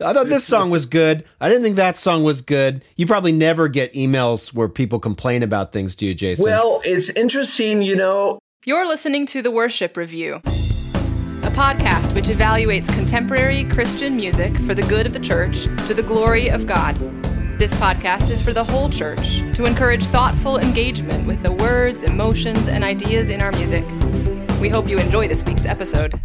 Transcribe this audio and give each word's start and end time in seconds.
I 0.00 0.12
thought 0.12 0.28
this 0.28 0.44
song 0.44 0.70
was 0.70 0.86
good. 0.86 1.24
I 1.40 1.48
didn't 1.48 1.62
think 1.62 1.76
that 1.76 1.96
song 1.96 2.24
was 2.24 2.40
good. 2.40 2.84
You 2.96 3.06
probably 3.06 3.30
never 3.30 3.68
get 3.68 3.92
emails 3.94 4.52
where 4.52 4.68
people 4.68 4.98
complain 4.98 5.44
about 5.44 5.72
things, 5.72 5.94
do 5.94 6.04
you, 6.06 6.14
Jason? 6.14 6.44
Well, 6.44 6.80
it's 6.84 7.10
interesting, 7.10 7.80
you 7.80 7.94
know. 7.94 8.40
You're 8.64 8.88
listening 8.88 9.24
to 9.26 9.40
The 9.40 9.52
Worship 9.52 9.96
Review, 9.96 10.36
a 10.36 11.52
podcast 11.54 12.12
which 12.12 12.24
evaluates 12.24 12.92
contemporary 12.92 13.62
Christian 13.66 14.16
music 14.16 14.58
for 14.62 14.74
the 14.74 14.82
good 14.82 15.06
of 15.06 15.12
the 15.12 15.20
church 15.20 15.66
to 15.86 15.94
the 15.94 16.02
glory 16.02 16.48
of 16.48 16.66
God. 16.66 16.96
This 17.60 17.72
podcast 17.74 18.30
is 18.30 18.42
for 18.44 18.52
the 18.52 18.64
whole 18.64 18.90
church 18.90 19.42
to 19.54 19.64
encourage 19.64 20.02
thoughtful 20.06 20.58
engagement 20.58 21.24
with 21.24 21.40
the 21.44 21.52
words, 21.52 22.02
emotions, 22.02 22.66
and 22.66 22.82
ideas 22.82 23.30
in 23.30 23.40
our 23.40 23.52
music. 23.52 23.84
We 24.60 24.70
hope 24.70 24.88
you 24.88 24.98
enjoy 24.98 25.28
this 25.28 25.44
week's 25.44 25.66
episode. 25.66 26.20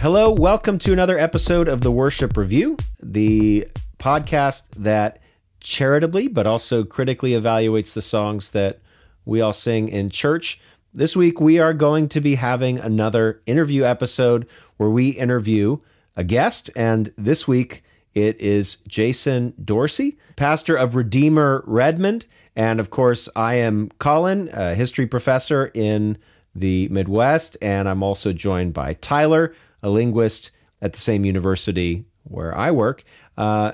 Hello, 0.00 0.30
welcome 0.30 0.78
to 0.78 0.94
another 0.94 1.18
episode 1.18 1.68
of 1.68 1.82
the 1.82 1.90
Worship 1.90 2.34
Review, 2.34 2.78
the 3.02 3.68
podcast 3.98 4.62
that 4.78 5.18
charitably 5.60 6.26
but 6.26 6.46
also 6.46 6.84
critically 6.84 7.32
evaluates 7.32 7.92
the 7.92 8.00
songs 8.00 8.52
that 8.52 8.80
we 9.26 9.42
all 9.42 9.52
sing 9.52 9.90
in 9.90 10.08
church. 10.08 10.58
This 10.94 11.14
week, 11.14 11.38
we 11.38 11.58
are 11.58 11.74
going 11.74 12.08
to 12.08 12.20
be 12.22 12.36
having 12.36 12.78
another 12.78 13.42
interview 13.44 13.84
episode 13.84 14.46
where 14.78 14.88
we 14.88 15.10
interview 15.10 15.76
a 16.16 16.24
guest, 16.24 16.70
and 16.74 17.12
this 17.18 17.46
week, 17.46 17.82
it 18.14 18.40
is 18.40 18.76
Jason 18.88 19.52
Dorsey, 19.62 20.16
pastor 20.34 20.76
of 20.76 20.94
Redeemer 20.94 21.62
Redmond. 21.66 22.24
And 22.56 22.80
of 22.80 22.88
course, 22.88 23.28
I 23.36 23.56
am 23.56 23.90
Colin, 23.98 24.48
a 24.54 24.74
history 24.74 25.06
professor 25.06 25.70
in 25.74 26.16
the 26.54 26.88
Midwest. 26.88 27.58
And 27.60 27.86
I'm 27.86 28.02
also 28.02 28.32
joined 28.32 28.72
by 28.72 28.94
Tyler, 28.94 29.54
a 29.82 29.90
linguist 29.90 30.50
at 30.82 30.92
the 30.92 30.98
same 30.98 31.24
university 31.24 32.04
where 32.24 32.56
I 32.56 32.70
work. 32.70 33.04
Uh, 33.36 33.72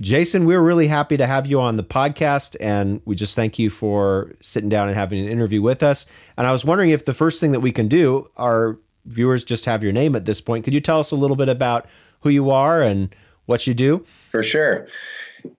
Jason, 0.00 0.44
we're 0.44 0.62
really 0.62 0.86
happy 0.86 1.16
to 1.16 1.26
have 1.26 1.46
you 1.46 1.60
on 1.60 1.76
the 1.76 1.82
podcast, 1.82 2.54
and 2.60 3.02
we 3.04 3.16
just 3.16 3.34
thank 3.34 3.58
you 3.58 3.68
for 3.68 4.32
sitting 4.40 4.68
down 4.68 4.86
and 4.86 4.96
having 4.96 5.18
an 5.18 5.28
interview 5.28 5.60
with 5.60 5.82
us. 5.82 6.06
And 6.36 6.46
I 6.46 6.52
was 6.52 6.64
wondering 6.64 6.90
if 6.90 7.04
the 7.04 7.14
first 7.14 7.40
thing 7.40 7.50
that 7.52 7.60
we 7.60 7.72
can 7.72 7.88
do, 7.88 8.30
our 8.36 8.78
viewers 9.06 9.42
just 9.42 9.64
have 9.64 9.82
your 9.82 9.92
name 9.92 10.14
at 10.14 10.24
this 10.24 10.40
point. 10.40 10.64
Could 10.64 10.74
you 10.74 10.80
tell 10.80 11.00
us 11.00 11.10
a 11.10 11.16
little 11.16 11.36
bit 11.36 11.48
about 11.48 11.86
who 12.20 12.30
you 12.30 12.50
are 12.50 12.80
and 12.80 13.14
what 13.46 13.66
you 13.66 13.74
do? 13.74 14.04
For 14.30 14.42
sure. 14.42 14.86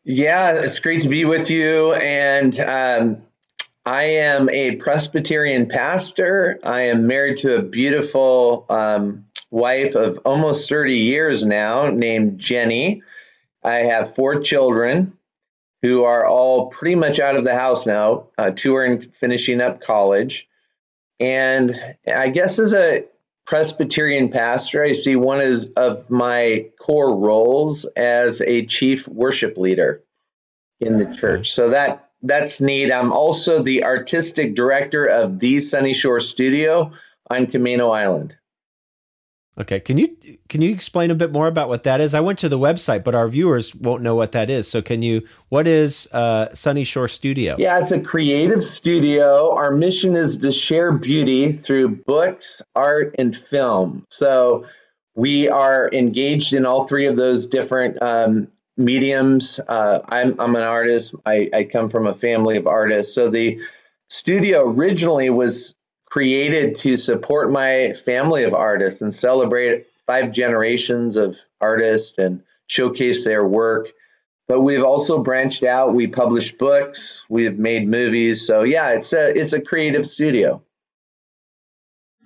Yeah, 0.06 0.52
it's 0.52 0.80
great 0.80 1.04
to 1.04 1.10
be 1.10 1.26
with 1.26 1.50
you. 1.50 1.94
And 1.94 2.58
um, 2.62 3.22
I 3.86 4.04
am 4.04 4.50
a 4.50 4.76
Presbyterian 4.76 5.68
pastor. 5.68 6.60
I 6.64 6.82
am 6.84 7.08
married 7.08 7.38
to 7.40 7.56
a 7.56 7.62
beautiful 7.62 8.66
um, 8.70 9.26
wife 9.52 9.96
of 9.96 10.20
almost 10.26 10.70
30 10.70 10.98
years 10.98 11.44
now 11.44 11.90
named 11.90 12.40
Jenny. 12.40 13.04
I 13.64 13.78
have 13.78 14.16
four 14.16 14.42
children 14.42 15.14
who 15.82 16.04
are 16.04 16.26
all 16.26 16.68
pretty 16.68 16.96
much 16.96 17.20
out 17.20 17.36
of 17.36 17.44
the 17.44 17.56
house 17.56 17.86
now. 17.86 18.28
Uh, 18.38 18.52
two 18.52 18.76
are 18.76 18.86
in 18.86 19.12
finishing 19.20 19.62
up 19.62 19.82
college. 19.82 20.48
And 21.20 21.76
I 22.08 22.30
guess 22.30 22.60
as 22.60 22.74
a 22.74 23.06
Presbyterian 23.46 24.30
pastor, 24.30 24.84
I 24.84 24.94
see 24.94 25.16
one 25.16 25.42
is 25.42 25.68
of 25.76 26.10
my 26.10 26.68
core 26.80 27.16
roles 27.16 27.86
as 27.96 28.42
a 28.42 28.66
chief 28.66 29.08
worship 29.08 29.58
leader 29.58 30.04
in 30.80 30.98
the 30.98 31.16
church. 31.16 31.52
So 31.52 31.72
that 31.72 32.10
that's 32.22 32.60
neat. 32.60 32.92
I'm 32.92 33.12
also 33.12 33.64
the 33.64 33.86
artistic 33.86 34.54
director 34.56 35.06
of 35.06 35.40
the 35.40 35.62
Sunny 35.62 35.94
Shore 35.94 36.20
Studio 36.20 36.92
on 37.30 37.48
Camano 37.48 37.96
Island. 37.96 38.36
Okay, 39.58 39.80
can 39.80 39.98
you 39.98 40.08
can 40.48 40.62
you 40.62 40.72
explain 40.72 41.12
a 41.12 41.16
bit 41.16 41.32
more 41.32 41.48
about 41.48 41.68
what 41.68 41.84
that 41.84 42.00
is? 42.00 42.14
I 42.14 42.22
went 42.22 42.40
to 42.40 42.50
the 42.50 42.58
website, 42.58 43.04
but 43.04 43.14
our 43.14 43.28
viewers 43.28 43.76
won't 43.76 44.02
know 44.02 44.16
what 44.16 44.32
that 44.32 44.50
is. 44.50 44.70
So, 44.70 44.82
can 44.82 45.02
you? 45.02 45.28
What 45.50 45.68
is 45.68 46.08
uh, 46.14 46.54
Sunny 46.54 46.86
Shore 46.86 47.10
Studio? 47.10 47.56
Yeah, 47.60 47.80
it's 47.80 47.92
a 47.92 48.00
creative 48.00 48.64
studio. 48.64 49.54
Our 49.54 49.72
mission 49.72 50.16
is 50.16 50.38
to 50.38 50.52
share 50.54 50.94
beauty 50.94 51.52
through 51.52 51.98
books, 51.98 52.62
art, 52.74 53.16
and 53.20 53.36
film. 53.36 54.06
So, 54.10 54.66
we 55.16 55.50
are 55.50 55.90
engaged 55.92 56.54
in 56.54 56.66
all 56.66 56.88
three 56.88 57.08
of 57.08 57.18
those 57.18 57.46
different 57.46 58.02
um, 58.02 58.48
mediums. 58.78 59.60
Uh, 59.68 60.00
I'm 60.08 60.40
I'm 60.40 60.56
an 60.56 60.64
artist. 60.64 61.14
I, 61.26 61.50
I 61.54 61.64
come 61.66 61.90
from 61.90 62.08
a 62.08 62.16
family 62.16 62.58
of 62.58 62.66
artists. 62.66 63.14
So 63.14 63.30
the 63.30 63.60
studio 64.10 64.68
originally 64.68 65.30
was 65.30 65.76
created 66.10 66.76
to 66.76 66.98
support 66.98 67.52
my 67.52 67.94
family 68.06 68.44
of 68.44 68.54
artists 68.54 69.02
and 69.02 69.14
celebrate 69.14 69.88
five 70.08 70.32
generations 70.32 71.16
of 71.16 71.38
artists 71.62 72.18
and 72.18 72.42
showcase 72.68 73.24
their 73.24 73.46
work. 73.46 73.90
But 74.48 74.62
we've 74.62 74.84
also 74.84 75.20
branched 75.20 75.64
out. 75.64 75.94
We 75.94 76.08
publish 76.08 76.58
books. 76.58 77.24
We've 77.30 77.60
made 77.60 77.88
movies. 77.88 78.46
So 78.48 78.64
yeah, 78.64 78.90
it's 78.90 79.14
a 79.14 79.30
it's 79.30 79.54
a 79.54 79.62
creative 79.62 80.08
studio. 80.08 80.64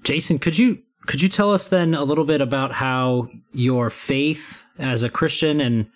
Jason, 0.03 0.39
could 0.39 0.57
you 0.57 0.79
could 1.05 1.21
you 1.21 1.27
tell 1.27 1.51
us 1.51 1.67
then 1.67 1.93
a 1.93 2.03
little 2.03 2.23
bit 2.23 2.39
about 2.39 2.71
how 2.71 3.29
your 3.51 3.89
faith 3.89 4.61
as 4.79 5.03
a 5.03 5.09
Christian 5.09 5.59
and 5.59 5.87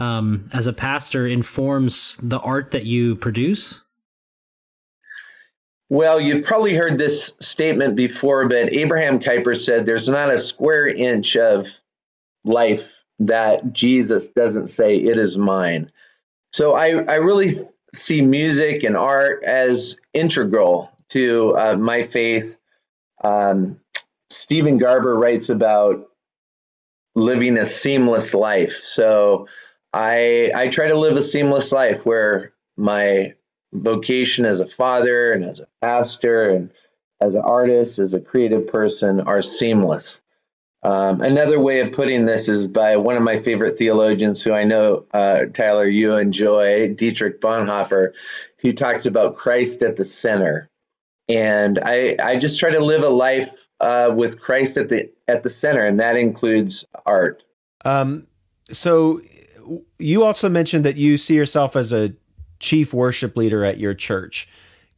um, 0.00 0.46
as 0.54 0.66
a 0.66 0.72
pastor 0.72 1.26
informs 1.26 2.18
the 2.22 2.38
art 2.38 2.70
that 2.70 2.86
you 2.86 3.16
produce? 3.16 3.80
Well, 5.94 6.20
you've 6.20 6.44
probably 6.44 6.74
heard 6.74 6.98
this 6.98 7.34
statement 7.38 7.94
before, 7.94 8.48
but 8.48 8.74
Abraham 8.74 9.20
Kuyper 9.20 9.56
said 9.56 9.86
there's 9.86 10.08
not 10.08 10.32
a 10.32 10.40
square 10.40 10.88
inch 10.88 11.36
of 11.36 11.68
life 12.44 12.92
that 13.20 13.72
Jesus 13.72 14.26
doesn't 14.26 14.70
say, 14.70 14.96
It 14.96 15.20
is 15.20 15.38
mine. 15.38 15.92
So 16.52 16.72
I, 16.72 16.88
I 16.88 17.14
really 17.18 17.60
see 17.94 18.22
music 18.22 18.82
and 18.82 18.96
art 18.96 19.44
as 19.44 20.00
integral 20.12 20.90
to 21.10 21.56
uh, 21.56 21.76
my 21.76 22.02
faith. 22.02 22.56
Um, 23.22 23.78
Steven 24.30 24.78
Garber 24.78 25.14
writes 25.14 25.48
about 25.48 26.08
living 27.14 27.56
a 27.56 27.64
seamless 27.64 28.34
life. 28.34 28.80
So 28.82 29.46
I 29.92 30.50
I 30.52 30.66
try 30.70 30.88
to 30.88 30.98
live 30.98 31.16
a 31.16 31.22
seamless 31.22 31.70
life 31.70 32.04
where 32.04 32.52
my 32.76 33.34
vocation 33.74 34.46
as 34.46 34.60
a 34.60 34.66
father 34.66 35.32
and 35.32 35.44
as 35.44 35.60
a 35.60 35.68
pastor 35.82 36.50
and 36.50 36.70
as 37.20 37.34
an 37.34 37.42
artist, 37.42 37.98
as 37.98 38.14
a 38.14 38.20
creative 38.20 38.68
person 38.68 39.20
are 39.20 39.42
seamless. 39.42 40.20
Um, 40.82 41.22
another 41.22 41.58
way 41.58 41.80
of 41.80 41.92
putting 41.92 42.26
this 42.26 42.48
is 42.48 42.66
by 42.66 42.98
one 42.98 43.16
of 43.16 43.22
my 43.22 43.40
favorite 43.40 43.78
theologians 43.78 44.42
who 44.42 44.52
I 44.52 44.64
know, 44.64 45.06
uh, 45.14 45.46
Tyler, 45.52 45.86
you 45.86 46.16
enjoy, 46.16 46.94
Dietrich 46.94 47.40
Bonhoeffer, 47.40 48.12
who 48.58 48.72
talks 48.74 49.06
about 49.06 49.36
Christ 49.36 49.82
at 49.82 49.96
the 49.96 50.04
center. 50.04 50.68
And 51.26 51.78
I, 51.78 52.16
I 52.22 52.36
just 52.36 52.60
try 52.60 52.70
to 52.70 52.84
live 52.84 53.02
a 53.02 53.08
life 53.08 53.50
uh, 53.80 54.12
with 54.14 54.40
Christ 54.40 54.76
at 54.76 54.90
the 54.90 55.10
at 55.26 55.42
the 55.42 55.50
center, 55.50 55.86
and 55.86 56.00
that 56.00 56.16
includes 56.16 56.84
art. 57.06 57.42
Um, 57.84 58.26
so 58.70 59.20
you 59.98 60.22
also 60.22 60.48
mentioned 60.48 60.84
that 60.84 60.96
you 60.96 61.16
see 61.16 61.34
yourself 61.34 61.76
as 61.76 61.92
a 61.92 62.14
chief 62.64 62.94
worship 62.94 63.36
leader 63.36 63.64
at 63.64 63.78
your 63.78 63.94
church. 63.94 64.48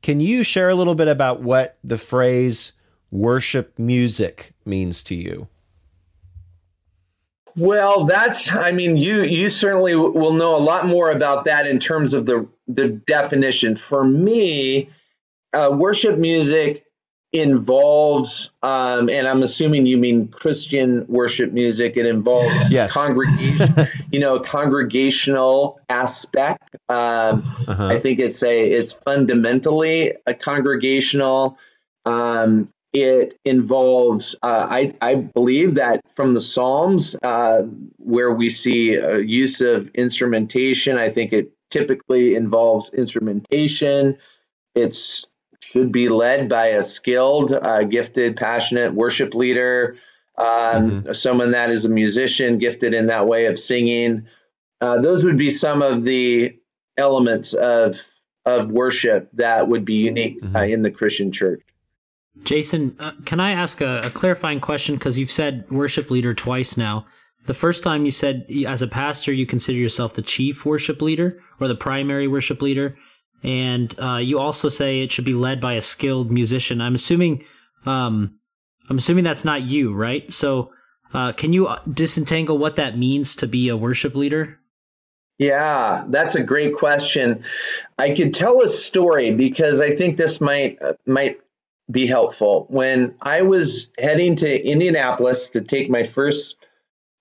Can 0.00 0.20
you 0.20 0.44
share 0.44 0.70
a 0.70 0.74
little 0.74 0.94
bit 0.94 1.08
about 1.08 1.42
what 1.42 1.78
the 1.82 1.98
phrase 1.98 2.72
worship 3.10 3.76
music 3.78 4.52
means 4.64 5.02
to 5.02 5.16
you? 5.16 5.48
Well, 7.56 8.04
that's 8.04 8.50
I 8.52 8.70
mean 8.70 8.96
you 8.96 9.22
you 9.22 9.50
certainly 9.50 9.96
will 9.96 10.34
know 10.34 10.54
a 10.54 10.58
lot 10.58 10.86
more 10.86 11.10
about 11.10 11.44
that 11.46 11.66
in 11.66 11.80
terms 11.80 12.14
of 12.14 12.26
the 12.26 12.46
the 12.68 12.88
definition. 12.88 13.74
For 13.74 14.04
me, 14.04 14.90
uh, 15.52 15.70
worship 15.72 16.18
music 16.18 16.85
involves, 17.32 18.50
um, 18.62 19.08
and 19.08 19.26
I'm 19.28 19.42
assuming 19.42 19.86
you 19.86 19.98
mean 19.98 20.28
Christian 20.28 21.06
worship 21.08 21.52
music. 21.52 21.96
It 21.96 22.06
involves 22.06 22.70
yes. 22.70 22.92
congregation, 22.92 23.88
you 24.10 24.20
know, 24.20 24.40
congregational 24.40 25.80
aspect. 25.88 26.76
Um, 26.88 27.54
uh-huh. 27.66 27.86
I 27.86 28.00
think 28.00 28.20
it's 28.20 28.42
a 28.42 28.70
it's 28.70 28.92
fundamentally 28.92 30.14
a 30.26 30.34
congregational. 30.34 31.58
Um, 32.04 32.70
it 32.92 33.38
involves, 33.44 34.34
uh, 34.42 34.66
I, 34.70 34.94
I 35.02 35.16
believe 35.16 35.74
that 35.74 36.00
from 36.14 36.32
the 36.32 36.40
Psalms, 36.40 37.14
uh, 37.22 37.62
where 37.98 38.32
we 38.32 38.48
see 38.48 38.92
use 38.92 39.60
of 39.60 39.88
instrumentation, 39.88 40.96
I 40.96 41.10
think 41.10 41.34
it 41.34 41.52
typically 41.70 42.36
involves 42.36 42.94
instrumentation. 42.94 44.16
It's 44.74 45.26
should 45.72 45.92
be 45.92 46.08
led 46.08 46.48
by 46.48 46.68
a 46.68 46.82
skilled, 46.82 47.52
uh, 47.52 47.82
gifted, 47.84 48.36
passionate 48.36 48.94
worship 48.94 49.34
leader, 49.34 49.96
um, 50.38 50.46
mm-hmm. 50.46 51.12
someone 51.12 51.52
that 51.52 51.70
is 51.70 51.84
a 51.84 51.88
musician, 51.88 52.58
gifted 52.58 52.94
in 52.94 53.06
that 53.06 53.26
way 53.26 53.46
of 53.46 53.58
singing. 53.58 54.26
Uh, 54.80 55.00
those 55.00 55.24
would 55.24 55.38
be 55.38 55.50
some 55.50 55.82
of 55.82 56.02
the 56.02 56.56
elements 56.96 57.52
of 57.52 58.00
of 58.44 58.70
worship 58.70 59.28
that 59.32 59.66
would 59.68 59.84
be 59.84 59.94
unique 59.94 60.38
uh, 60.40 60.46
mm-hmm. 60.46 60.56
uh, 60.56 60.62
in 60.62 60.82
the 60.82 60.90
Christian 60.90 61.32
church. 61.32 61.62
Jason, 62.44 62.94
uh, 63.00 63.10
can 63.24 63.40
I 63.40 63.50
ask 63.52 63.80
a, 63.80 64.02
a 64.04 64.10
clarifying 64.10 64.60
question? 64.60 64.94
Because 64.94 65.18
you've 65.18 65.32
said 65.32 65.68
worship 65.68 66.10
leader 66.10 66.32
twice 66.32 66.76
now. 66.76 67.06
the 67.46 67.54
first 67.54 67.82
time 67.82 68.04
you 68.04 68.10
said 68.12 68.46
as 68.66 68.82
a 68.82 68.86
pastor 68.86 69.32
you 69.32 69.46
consider 69.46 69.78
yourself 69.78 70.14
the 70.14 70.22
chief 70.22 70.64
worship 70.64 71.02
leader 71.02 71.42
or 71.60 71.66
the 71.66 71.74
primary 71.74 72.28
worship 72.28 72.62
leader, 72.62 72.96
and 73.42 73.94
uh, 74.00 74.16
you 74.16 74.38
also 74.38 74.68
say 74.68 75.02
it 75.02 75.12
should 75.12 75.24
be 75.24 75.34
led 75.34 75.60
by 75.60 75.74
a 75.74 75.80
skilled 75.80 76.30
musician. 76.30 76.80
I'm 76.80 76.94
assuming, 76.94 77.44
um, 77.84 78.38
I'm 78.88 78.98
assuming 78.98 79.24
that's 79.24 79.44
not 79.44 79.62
you, 79.62 79.92
right? 79.94 80.32
So, 80.32 80.72
uh, 81.14 81.32
can 81.32 81.52
you 81.52 81.68
disentangle 81.92 82.58
what 82.58 82.76
that 82.76 82.98
means 82.98 83.36
to 83.36 83.46
be 83.46 83.68
a 83.68 83.76
worship 83.76 84.14
leader? 84.14 84.58
Yeah, 85.38 86.04
that's 86.08 86.34
a 86.34 86.42
great 86.42 86.76
question. 86.76 87.44
I 87.98 88.14
could 88.14 88.34
tell 88.34 88.62
a 88.62 88.68
story 88.68 89.34
because 89.34 89.80
I 89.80 89.94
think 89.94 90.16
this 90.16 90.40
might 90.40 90.80
uh, 90.80 90.94
might 91.06 91.40
be 91.90 92.06
helpful. 92.06 92.66
When 92.68 93.14
I 93.20 93.42
was 93.42 93.92
heading 93.98 94.36
to 94.36 94.66
Indianapolis 94.66 95.48
to 95.50 95.60
take 95.60 95.90
my 95.90 96.04
first 96.04 96.56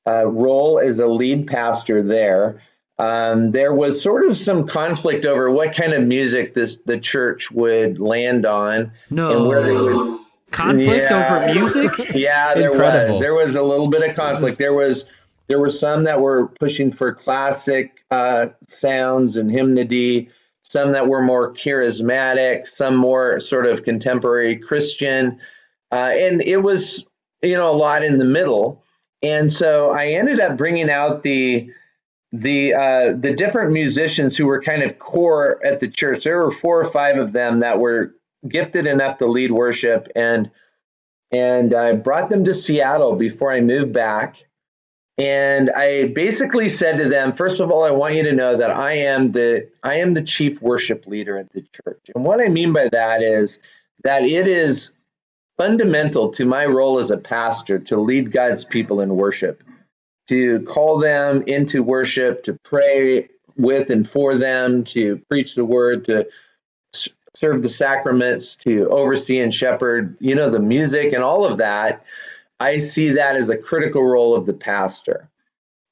uh, 0.07 0.25
role 0.25 0.79
as 0.79 1.00
a 1.00 1.07
lead 1.07 1.47
pastor 1.47 2.01
there, 2.01 2.62
um, 2.97 3.51
there 3.51 3.74
was 3.74 4.01
sort 4.01 4.25
of 4.25 4.38
some 4.38 4.68
conflict 4.68 5.25
over 5.25 5.51
what 5.51 5.75
kind 5.75 5.94
of 5.94 6.03
music 6.03 6.53
this 6.53 6.77
the 6.86 7.00
church 7.00 7.51
would 7.51 8.00
land 8.00 8.45
on 8.45 8.92
no. 9.09 9.38
and 9.38 9.47
where 9.47 9.63
they 9.63 9.74
would 9.74 10.19
conflict 10.51 11.12
yeah, 11.12 11.45
over 11.45 11.53
music. 11.53 11.92
Yeah, 12.15 12.53
there 12.53 12.71
Incredible. 12.71 13.13
was. 13.13 13.19
There 13.19 13.33
was 13.33 13.56
a 13.56 13.63
little 13.63 13.89
bit 13.89 14.09
of 14.09 14.15
conflict. 14.15 14.53
Is... 14.53 14.57
There 14.57 14.74
was 14.74 15.06
there 15.47 15.59
were 15.59 15.69
some 15.69 16.06
that 16.06 16.21
were 16.21 16.47
pushing 16.47 16.92
for 16.92 17.13
classic 17.13 18.03
uh, 18.12 18.47
sounds 18.68 19.38
and 19.38 19.51
hymnody 19.51 20.30
some 20.68 20.91
that 20.94 21.07
were 21.07 21.21
more 21.21 21.53
charismatic, 21.53 22.68
some 22.68 22.95
more 22.95 23.39
sort 23.39 23.68
of 23.68 23.83
contemporary 23.83 24.57
Christian. 24.57 25.39
Uh, 25.91 26.09
and 26.12 26.41
it 26.41 26.57
was, 26.57 27.06
you 27.44 27.53
know, 27.53 27.71
a 27.71 27.77
lot 27.77 28.03
in 28.03 28.18
the 28.18 28.25
middle. 28.25 28.83
And 29.21 29.51
so 29.51 29.91
I 29.91 30.07
ended 30.07 30.39
up 30.39 30.57
bringing 30.57 30.89
out 30.89 31.21
the 31.21 31.69
the 32.41 32.73
uh, 32.73 33.13
the 33.17 33.33
different 33.33 33.71
musicians 33.71 34.35
who 34.35 34.45
were 34.45 34.61
kind 34.61 34.83
of 34.83 34.99
core 34.99 35.63
at 35.65 35.79
the 35.79 35.87
church. 35.87 36.23
There 36.23 36.39
were 36.39 36.51
four 36.51 36.81
or 36.81 36.89
five 36.89 37.17
of 37.17 37.33
them 37.33 37.59
that 37.61 37.79
were 37.79 38.15
gifted 38.47 38.85
enough 38.87 39.17
to 39.19 39.27
lead 39.27 39.51
worship, 39.51 40.07
and 40.15 40.51
and 41.31 41.73
I 41.73 41.93
brought 41.93 42.29
them 42.29 42.45
to 42.45 42.53
Seattle 42.53 43.15
before 43.15 43.51
I 43.51 43.61
moved 43.61 43.93
back. 43.93 44.35
And 45.17 45.69
I 45.71 46.07
basically 46.07 46.67
said 46.67 46.97
to 46.97 47.07
them, 47.07 47.37
first 47.37 47.61
of 47.61 47.71
all, 47.71 47.85
I 47.85 47.91
want 47.91 48.15
you 48.15 48.23
to 48.23 48.33
know 48.33 48.57
that 48.57 48.69
I 48.69 48.93
am 48.93 49.31
the 49.31 49.69
I 49.81 49.95
am 49.95 50.13
the 50.13 50.21
chief 50.21 50.61
worship 50.61 51.07
leader 51.07 51.38
at 51.38 51.53
the 51.53 51.61
church. 51.61 52.09
And 52.13 52.25
what 52.25 52.41
I 52.41 52.49
mean 52.49 52.73
by 52.73 52.89
that 52.89 53.21
is 53.21 53.57
that 54.03 54.23
it 54.23 54.47
is 54.47 54.91
fundamental 55.57 56.31
to 56.33 56.45
my 56.45 56.65
role 56.65 56.99
as 56.99 57.11
a 57.11 57.17
pastor 57.17 57.79
to 57.79 57.97
lead 57.99 58.31
God's 58.31 58.65
people 58.65 58.99
in 58.99 59.15
worship, 59.15 59.63
to 60.27 60.62
call 60.62 61.00
them 61.00 61.44
into 61.48 61.83
worship, 61.83 62.44
to 62.44 62.57
pray 62.63 63.30
with 63.57 63.89
and 63.89 64.10
for 64.10 64.38
them, 64.38 64.83
to 64.83 65.22
preach 65.30 65.56
the 65.56 65.66
word, 65.66 66.06
to 66.06 66.27
serve 67.36 67.62
the 67.62 67.69
sacraments, 67.69 68.56
to 68.56 68.89
oversee 68.89 69.39
and 69.39 69.54
shepherd, 69.54 70.18
you 70.19 70.36
know, 70.36 70.50
the 70.50 70.60
music 70.60 71.13
and 71.13 71.24
all 71.24 71.45
of 71.45 71.60
that 71.60 72.06
I 72.60 72.80
see 72.80 73.13
that 73.13 73.36
as 73.36 73.50
a 73.50 73.57
critical 73.57 74.04
role 74.04 74.36
of 74.36 74.45
the 74.45 74.54
pastor. 74.54 75.30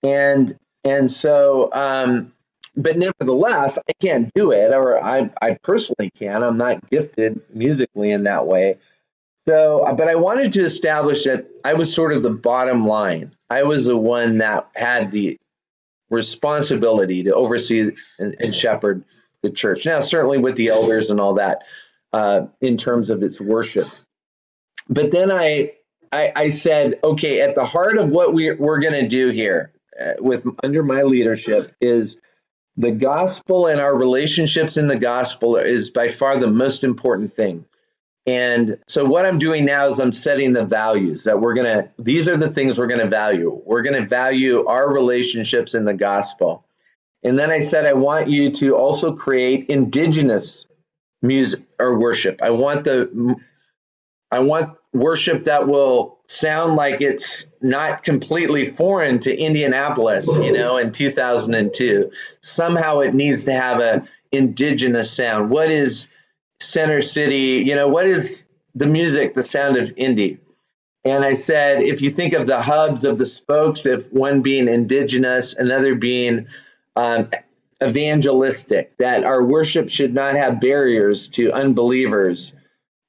And 0.01 0.57
and 0.83 1.11
so 1.11 1.69
um, 1.73 2.33
but 2.75 2.97
nevertheless, 2.97 3.77
I 3.77 3.93
can't 4.01 4.33
do 4.33 4.51
it, 4.51 4.73
or 4.73 5.01
I, 5.03 5.29
I 5.41 5.57
personally 5.61 6.11
can. 6.17 6.43
I'm 6.43 6.57
not 6.57 6.89
gifted 6.89 7.41
musically 7.53 8.11
in 8.11 8.23
that 8.23 8.47
way. 8.47 8.77
So, 9.47 9.85
but 9.97 10.07
I 10.07 10.15
wanted 10.15 10.53
to 10.53 10.63
establish 10.63 11.25
that 11.25 11.47
I 11.63 11.73
was 11.73 11.93
sort 11.93 12.13
of 12.13 12.23
the 12.23 12.29
bottom 12.29 12.87
line. 12.87 13.35
I 13.53 13.63
was 13.63 13.85
the 13.85 13.95
one 13.95 14.39
that 14.39 14.67
had 14.75 15.11
the 15.11 15.37
responsibility 16.09 17.23
to 17.23 17.35
oversee 17.35 17.91
and, 18.17 18.35
and 18.39 18.55
shepherd 18.55 19.03
the 19.43 19.51
church. 19.51 19.85
Now, 19.85 19.99
certainly 19.99 20.39
with 20.39 20.55
the 20.55 20.69
elders 20.69 21.11
and 21.11 21.19
all 21.19 21.35
that, 21.35 21.59
uh, 22.11 22.47
in 22.61 22.77
terms 22.77 23.11
of 23.11 23.21
its 23.21 23.39
worship. 23.39 23.87
But 24.89 25.11
then 25.11 25.31
I 25.31 25.73
I, 26.11 26.31
I 26.35 26.49
said, 26.49 26.99
okay, 27.03 27.41
at 27.41 27.55
the 27.55 27.65
heart 27.65 27.97
of 27.97 28.09
what 28.09 28.33
we, 28.33 28.51
we're 28.51 28.79
going 28.79 28.93
to 28.93 29.07
do 29.07 29.29
here 29.29 29.71
uh, 29.99 30.13
with 30.19 30.45
under 30.63 30.83
my 30.83 31.03
leadership 31.03 31.75
is 31.81 32.17
the 32.77 32.91
gospel 32.91 33.67
and 33.67 33.79
our 33.79 33.95
relationships 33.95 34.77
in 34.77 34.87
the 34.87 34.95
gospel 34.95 35.57
is 35.57 35.89
by 35.89 36.09
far 36.09 36.39
the 36.39 36.47
most 36.47 36.83
important 36.83 37.33
thing. 37.33 37.65
And 38.25 38.77
so 38.87 39.03
what 39.03 39.25
I'm 39.25 39.37
doing 39.37 39.65
now 39.65 39.87
is 39.89 39.99
I'm 39.99 40.13
setting 40.13 40.53
the 40.53 40.63
values 40.63 41.25
that 41.25 41.41
we're 41.41 41.53
going 41.53 41.83
to 41.83 41.89
these 41.99 42.29
are 42.29 42.37
the 42.37 42.49
things 42.49 42.77
we're 42.77 42.87
going 42.87 43.01
to 43.01 43.09
value. 43.09 43.61
We're 43.65 43.81
going 43.81 44.01
to 44.01 44.07
value 44.07 44.65
our 44.65 44.91
relationships 44.91 45.73
in 45.73 45.83
the 45.83 45.93
gospel. 45.93 46.65
And 47.23 47.37
then 47.37 47.51
I 47.51 47.61
said 47.61 47.85
I 47.85 47.93
want 47.93 48.29
you 48.29 48.51
to 48.51 48.75
also 48.75 49.13
create 49.13 49.69
indigenous 49.69 50.65
music 51.21 51.61
or 51.79 51.99
worship. 51.99 52.41
I 52.41 52.51
want 52.51 52.85
the 52.85 53.35
I 54.31 54.39
want 54.39 54.77
worship 54.93 55.43
that 55.43 55.67
will 55.67 56.19
sound 56.27 56.75
like 56.75 57.01
it's 57.01 57.45
not 57.61 58.03
completely 58.03 58.67
foreign 58.67 59.19
to 59.19 59.35
Indianapolis, 59.35 60.27
you 60.27 60.51
know, 60.51 60.77
in 60.77 60.91
2002. 60.91 62.11
Somehow 62.41 62.99
it 62.99 63.13
needs 63.13 63.43
to 63.45 63.53
have 63.53 63.79
a 63.79 64.07
indigenous 64.31 65.11
sound. 65.11 65.49
What 65.49 65.71
is 65.71 66.07
Center 66.63 67.01
City? 67.01 67.63
You 67.65 67.75
know, 67.75 67.87
what 67.87 68.07
is 68.07 68.43
the 68.75 68.87
music, 68.87 69.33
the 69.33 69.43
sound 69.43 69.77
of 69.77 69.91
Indy? 69.97 70.39
And 71.05 71.25
I 71.25 71.33
said, 71.33 71.83
if 71.83 72.01
you 72.01 72.11
think 72.11 72.33
of 72.33 72.47
the 72.47 72.61
hubs 72.61 73.03
of 73.03 73.17
the 73.17 73.25
spokes, 73.25 73.85
if 73.85 74.11
one 74.11 74.41
being 74.41 74.67
indigenous, 74.67 75.53
another 75.53 75.95
being 75.95 76.47
um, 76.95 77.29
evangelistic, 77.83 78.97
that 78.97 79.25
our 79.25 79.43
worship 79.43 79.89
should 79.89 80.13
not 80.13 80.35
have 80.35 80.61
barriers 80.61 81.27
to 81.29 81.51
unbelievers 81.51 82.53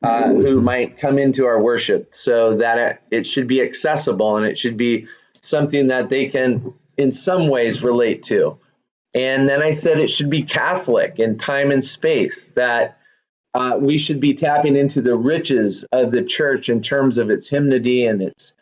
uh, 0.05 0.29
who 0.29 0.61
might 0.61 0.99
come 0.99 1.19
into 1.19 1.47
our 1.47 1.63
worship 1.63 2.15
so 2.15 2.59
that 2.59 3.03
it 3.11 3.27
should 3.27 3.49
be 3.49 3.63
accessible 3.63 4.37
and 4.37 4.45
it 4.45 4.59
should 4.59 4.77
be 4.77 5.07
something 5.41 5.87
that 5.87 6.11
they 6.11 6.27
can 6.27 6.75
in 6.99 7.11
some 7.11 7.49
ways 7.49 7.83
relate 7.83 8.23
to 8.23 8.59
and 9.15 9.49
then 9.49 9.63
i 9.63 9.71
said 9.71 9.99
it 9.99 10.11
should 10.11 10.29
be 10.29 10.43
catholic 10.43 11.19
in 11.19 11.39
time 11.39 11.71
and 11.71 11.83
space 11.83 12.51
that 12.51 12.99
uh, 13.55 13.79
we 13.81 13.99
should 13.99 14.21
be 14.21 14.35
tapping 14.35 14.77
into 14.77 15.01
the 15.01 15.17
riches 15.17 15.85
of 15.93 16.11
the 16.11 16.23
church 16.23 16.69
in 16.69 16.83
terms 16.83 17.19
of 17.19 17.31
its 17.31 17.49
hymnody 17.49 18.07
and 18.07 18.21
its 18.21 18.53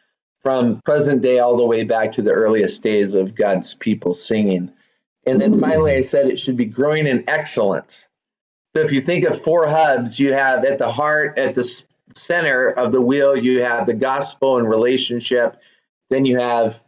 from 0.43 0.81
present 0.85 1.23
day 1.23 1.39
all 1.39 1.57
the 1.57 1.65
way 1.65 1.85
back 1.85 2.13
to 2.13 2.23
the 2.23 2.33
earliest 2.33 2.83
days 2.83 3.15
of 3.15 3.35
god's 3.35 3.75
people 3.75 4.15
singing 4.15 4.71
and 5.27 5.41
then 5.41 5.61
finally 5.61 5.93
i 5.95 6.01
said 6.01 6.27
it 6.27 6.39
should 6.39 6.57
be 6.57 6.67
growing 6.67 7.07
in 7.07 7.25
excellence 7.29 8.07
so 8.75 8.83
if 8.83 8.91
you 8.91 9.03
think 9.03 9.25
of 9.25 9.43
four 9.43 9.69
hubs, 9.69 10.19
you 10.19 10.33
have 10.33 10.65
at 10.65 10.79
the 10.79 10.91
heart, 10.91 11.39
at 11.39 11.55
the 11.55 11.83
center 12.15 12.69
of 12.69 12.93
the 12.93 13.01
wheel, 13.01 13.37
you 13.37 13.63
have 13.63 13.87
the 13.87 13.95
gospel 13.95 14.59
and 14.59 14.69
relationship. 14.69 15.59
Then 16.09 16.25
you 16.25 16.39
have 16.39 16.81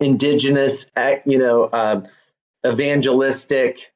indigenous, 0.00 0.86
eh, 0.96 1.20
you 1.24 1.38
know, 1.38 1.64
uh, 1.64 2.06
evangelistic, 2.66 3.92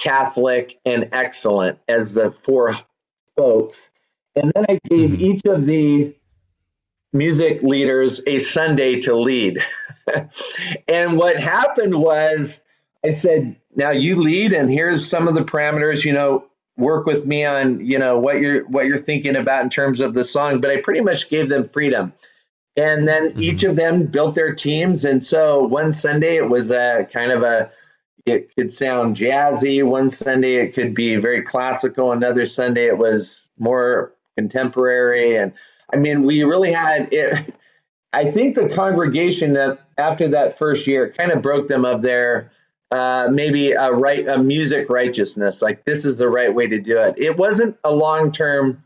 Catholic, 0.00 0.78
and 0.84 1.08
excellent 1.12 1.78
as 1.88 2.14
the 2.14 2.30
four 2.30 2.76
spokes. 3.30 3.90
And 4.36 4.52
then 4.54 4.64
I 4.68 4.80
gave 4.88 5.10
mm-hmm. 5.10 5.22
each 5.22 5.44
of 5.44 5.66
the 5.66 6.14
music 7.12 7.62
leaders 7.62 8.20
a 8.26 8.40
Sunday 8.40 9.00
to 9.02 9.16
lead. 9.16 9.64
and 10.88 11.16
what 11.16 11.38
happened 11.38 11.94
was 11.94 12.60
I 13.04 13.10
said, 13.10 13.56
now 13.76 13.90
you 13.90 14.16
lead 14.16 14.52
and 14.52 14.68
here's 14.68 15.08
some 15.08 15.28
of 15.28 15.34
the 15.34 15.42
parameters, 15.42 16.04
you 16.04 16.12
know, 16.12 16.46
work 16.76 17.06
with 17.06 17.24
me 17.24 17.44
on, 17.44 17.84
you 17.84 17.98
know, 17.98 18.18
what 18.18 18.40
you're 18.40 18.66
what 18.66 18.86
you're 18.86 18.98
thinking 18.98 19.36
about 19.36 19.62
in 19.62 19.70
terms 19.70 20.00
of 20.00 20.14
the 20.14 20.24
song, 20.24 20.60
but 20.60 20.70
I 20.70 20.80
pretty 20.80 21.00
much 21.00 21.28
gave 21.28 21.48
them 21.48 21.68
freedom. 21.68 22.12
And 22.76 23.06
then 23.06 23.30
mm-hmm. 23.30 23.42
each 23.42 23.62
of 23.62 23.76
them 23.76 24.06
built 24.06 24.34
their 24.34 24.54
teams 24.54 25.04
and 25.04 25.22
so 25.22 25.62
one 25.62 25.92
Sunday 25.92 26.36
it 26.36 26.48
was 26.48 26.70
a 26.70 27.08
kind 27.12 27.30
of 27.30 27.42
a 27.42 27.70
it 28.26 28.54
could 28.54 28.72
sound 28.72 29.16
jazzy, 29.16 29.84
one 29.84 30.10
Sunday 30.10 30.56
it 30.56 30.74
could 30.74 30.94
be 30.94 31.16
very 31.16 31.42
classical, 31.42 32.12
another 32.12 32.46
Sunday 32.46 32.86
it 32.86 32.98
was 32.98 33.42
more 33.58 34.12
contemporary 34.36 35.36
and 35.36 35.52
I 35.92 35.96
mean, 35.96 36.22
we 36.22 36.42
really 36.42 36.72
had 36.72 37.12
it 37.12 37.54
I 38.14 38.30
think 38.30 38.54
the 38.54 38.68
congregation 38.68 39.54
that 39.54 39.80
after 39.98 40.28
that 40.28 40.56
first 40.56 40.86
year 40.86 41.12
kind 41.16 41.32
of 41.32 41.42
broke 41.42 41.66
them 41.66 41.84
of 41.84 42.00
their 42.00 42.52
uh, 42.90 43.28
maybe 43.30 43.72
a 43.72 43.90
right 43.90 44.26
a 44.28 44.38
music 44.38 44.88
righteousness 44.88 45.60
like 45.60 45.84
this 45.84 46.04
is 46.04 46.18
the 46.18 46.28
right 46.28 46.54
way 46.54 46.68
to 46.68 46.78
do 46.80 46.96
it 46.98 47.14
it 47.18 47.36
wasn't 47.36 47.76
a 47.82 47.90
long 47.90 48.30
term 48.30 48.84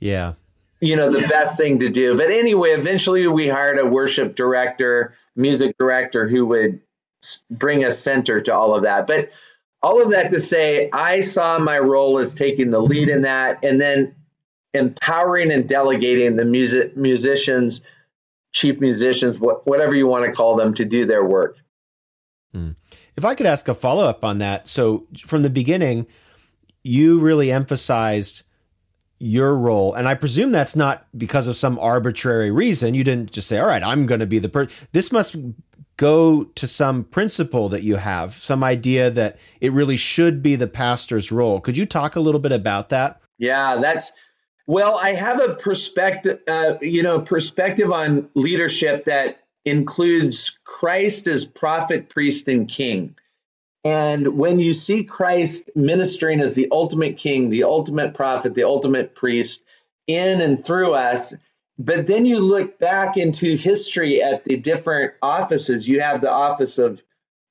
yeah 0.00 0.34
you 0.80 0.94
know 0.94 1.10
the 1.10 1.20
yeah. 1.20 1.28
best 1.28 1.56
thing 1.56 1.78
to 1.78 1.88
do 1.88 2.14
but 2.14 2.30
anyway 2.30 2.70
eventually 2.72 3.26
we 3.26 3.48
hired 3.48 3.78
a 3.78 3.86
worship 3.86 4.36
director 4.36 5.14
music 5.34 5.74
director 5.78 6.28
who 6.28 6.44
would 6.44 6.78
bring 7.50 7.84
a 7.84 7.92
center 7.92 8.40
to 8.40 8.54
all 8.54 8.74
of 8.74 8.82
that 8.82 9.06
but 9.06 9.30
all 9.82 10.02
of 10.02 10.10
that 10.10 10.30
to 10.30 10.40
say 10.40 10.88
i 10.92 11.20
saw 11.20 11.58
my 11.58 11.78
role 11.78 12.18
as 12.18 12.34
taking 12.34 12.70
the 12.70 12.80
lead 12.80 13.08
in 13.08 13.22
that 13.22 13.62
and 13.62 13.80
then 13.80 14.14
empowering 14.74 15.50
and 15.50 15.68
delegating 15.68 16.36
the 16.36 16.44
music 16.44 16.96
musicians 16.96 17.80
chief 18.56 18.80
musicians, 18.80 19.36
whatever 19.38 19.94
you 19.94 20.06
want 20.06 20.24
to 20.24 20.32
call 20.32 20.56
them, 20.56 20.72
to 20.74 20.84
do 20.84 21.04
their 21.04 21.24
work. 21.24 21.58
Hmm. 22.52 22.70
If 23.16 23.24
I 23.24 23.34
could 23.34 23.46
ask 23.46 23.68
a 23.68 23.74
follow 23.74 24.04
up 24.04 24.24
on 24.24 24.38
that. 24.38 24.66
So, 24.66 25.06
from 25.24 25.42
the 25.42 25.50
beginning, 25.50 26.06
you 26.82 27.20
really 27.20 27.52
emphasized 27.52 28.42
your 29.18 29.56
role. 29.56 29.94
And 29.94 30.08
I 30.08 30.14
presume 30.14 30.52
that's 30.52 30.76
not 30.76 31.06
because 31.16 31.46
of 31.46 31.56
some 31.56 31.78
arbitrary 31.78 32.50
reason. 32.50 32.94
You 32.94 33.04
didn't 33.04 33.30
just 33.30 33.46
say, 33.46 33.58
all 33.58 33.66
right, 33.66 33.82
I'm 33.82 34.06
going 34.06 34.20
to 34.20 34.26
be 34.26 34.38
the 34.38 34.48
person. 34.48 34.88
This 34.92 35.12
must 35.12 35.36
go 35.96 36.44
to 36.44 36.66
some 36.66 37.04
principle 37.04 37.68
that 37.70 37.82
you 37.82 37.96
have, 37.96 38.34
some 38.34 38.62
idea 38.62 39.10
that 39.10 39.38
it 39.60 39.72
really 39.72 39.96
should 39.96 40.42
be 40.42 40.56
the 40.56 40.66
pastor's 40.66 41.32
role. 41.32 41.60
Could 41.60 41.76
you 41.76 41.86
talk 41.86 42.16
a 42.16 42.20
little 42.20 42.40
bit 42.40 42.52
about 42.52 42.90
that? 42.90 43.20
Yeah, 43.38 43.76
that's 43.76 44.12
well, 44.66 44.96
I 44.96 45.14
have 45.14 45.40
a 45.40 45.54
perspective, 45.54 46.40
uh, 46.48 46.74
you 46.80 47.02
know, 47.02 47.20
perspective 47.20 47.92
on 47.92 48.28
leadership 48.34 49.04
that 49.04 49.44
includes 49.64 50.58
Christ 50.64 51.28
as 51.28 51.44
prophet, 51.44 52.08
priest, 52.08 52.48
and 52.48 52.68
king. 52.68 53.14
And 53.84 54.36
when 54.36 54.58
you 54.58 54.74
see 54.74 55.04
Christ 55.04 55.70
ministering 55.76 56.40
as 56.40 56.56
the 56.56 56.68
ultimate 56.72 57.18
king, 57.18 57.50
the 57.50 57.62
ultimate 57.62 58.14
prophet, 58.14 58.54
the 58.54 58.64
ultimate 58.64 59.14
priest 59.14 59.60
in 60.08 60.40
and 60.40 60.62
through 60.62 60.94
us, 60.94 61.32
but 61.78 62.06
then 62.06 62.24
you 62.26 62.40
look 62.40 62.78
back 62.78 63.16
into 63.16 63.56
history 63.56 64.22
at 64.22 64.44
the 64.44 64.56
different 64.56 65.14
offices. 65.22 65.86
You 65.86 66.00
have 66.00 66.20
the 66.20 66.30
office 66.30 66.78
of, 66.78 67.02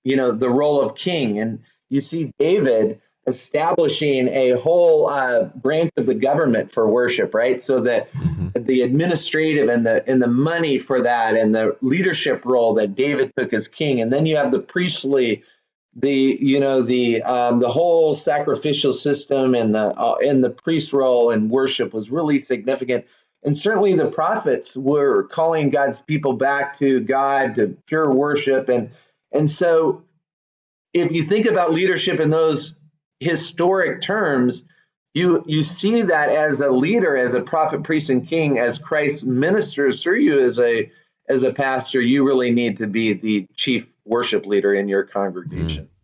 you 0.03 0.15
know, 0.15 0.31
the 0.31 0.49
role 0.49 0.81
of 0.81 0.95
king, 0.95 1.39
and 1.39 1.61
you 1.89 2.01
see 2.01 2.31
David 2.39 3.01
establishing 3.27 4.27
a 4.27 4.51
whole 4.51 5.09
uh, 5.09 5.45
branch 5.45 5.91
of 5.97 6.05
the 6.05 6.13
government 6.13 6.71
for 6.71 6.87
worship, 6.87 7.33
right? 7.33 7.61
So 7.61 7.81
that 7.81 8.11
mm-hmm. 8.13 8.63
the 8.63 8.81
administrative 8.81 9.69
and 9.69 9.85
the 9.85 10.07
and 10.07 10.21
the 10.21 10.27
money 10.27 10.79
for 10.79 11.01
that 11.01 11.35
and 11.35 11.53
the 11.53 11.75
leadership 11.81 12.45
role 12.45 12.75
that 12.75 12.95
David 12.95 13.31
took 13.37 13.53
as 13.53 13.67
king, 13.67 14.01
and 14.01 14.11
then 14.11 14.25
you 14.25 14.37
have 14.37 14.51
the 14.51 14.59
priestly, 14.59 15.43
the 15.95 16.37
you 16.39 16.59
know 16.59 16.81
the 16.81 17.23
um, 17.23 17.59
the 17.59 17.69
whole 17.69 18.15
sacrificial 18.15 18.93
system 18.93 19.55
and 19.55 19.73
the 19.73 19.87
uh, 19.87 20.17
and 20.21 20.43
the 20.43 20.49
priest 20.49 20.93
role 20.93 21.31
and 21.31 21.49
worship 21.49 21.93
was 21.93 22.09
really 22.09 22.39
significant. 22.39 23.05
And 23.45 23.55
certainly 23.55 23.95
the 23.95 24.07
prophets 24.07 24.75
were 24.75 25.27
calling 25.27 25.69
God's 25.69 26.01
people 26.01 26.33
back 26.33 26.77
to 26.79 26.99
God 26.99 27.55
to 27.55 27.77
pure 27.87 28.11
worship 28.11 28.67
and 28.69 28.91
and 29.31 29.51
so 29.51 30.03
if 30.93 31.11
you 31.11 31.23
think 31.23 31.45
about 31.45 31.73
leadership 31.73 32.21
in 32.21 32.29
those 32.29 32.73
historic 33.19 34.01
terms, 34.01 34.63
you 35.13 35.43
you 35.45 35.61
see 35.61 36.03
that 36.03 36.29
as 36.29 36.61
a 36.61 36.69
leader, 36.69 37.17
as 37.17 37.33
a 37.33 37.41
prophet, 37.41 37.83
priest, 37.83 38.09
and 38.09 38.27
king, 38.27 38.59
as 38.59 38.77
Christ 38.77 39.25
ministers 39.25 40.01
through 40.01 40.19
you 40.19 40.39
as 40.39 40.57
a 40.57 40.91
as 41.27 41.43
a 41.43 41.53
pastor, 41.53 41.99
you 41.99 42.25
really 42.25 42.51
need 42.51 42.77
to 42.77 42.87
be 42.87 43.13
the 43.13 43.47
chief 43.55 43.85
worship 44.05 44.45
leader 44.45 44.73
in 44.73 44.87
your 44.87 45.03
congregation. 45.03 45.85
Mm. 45.85 45.94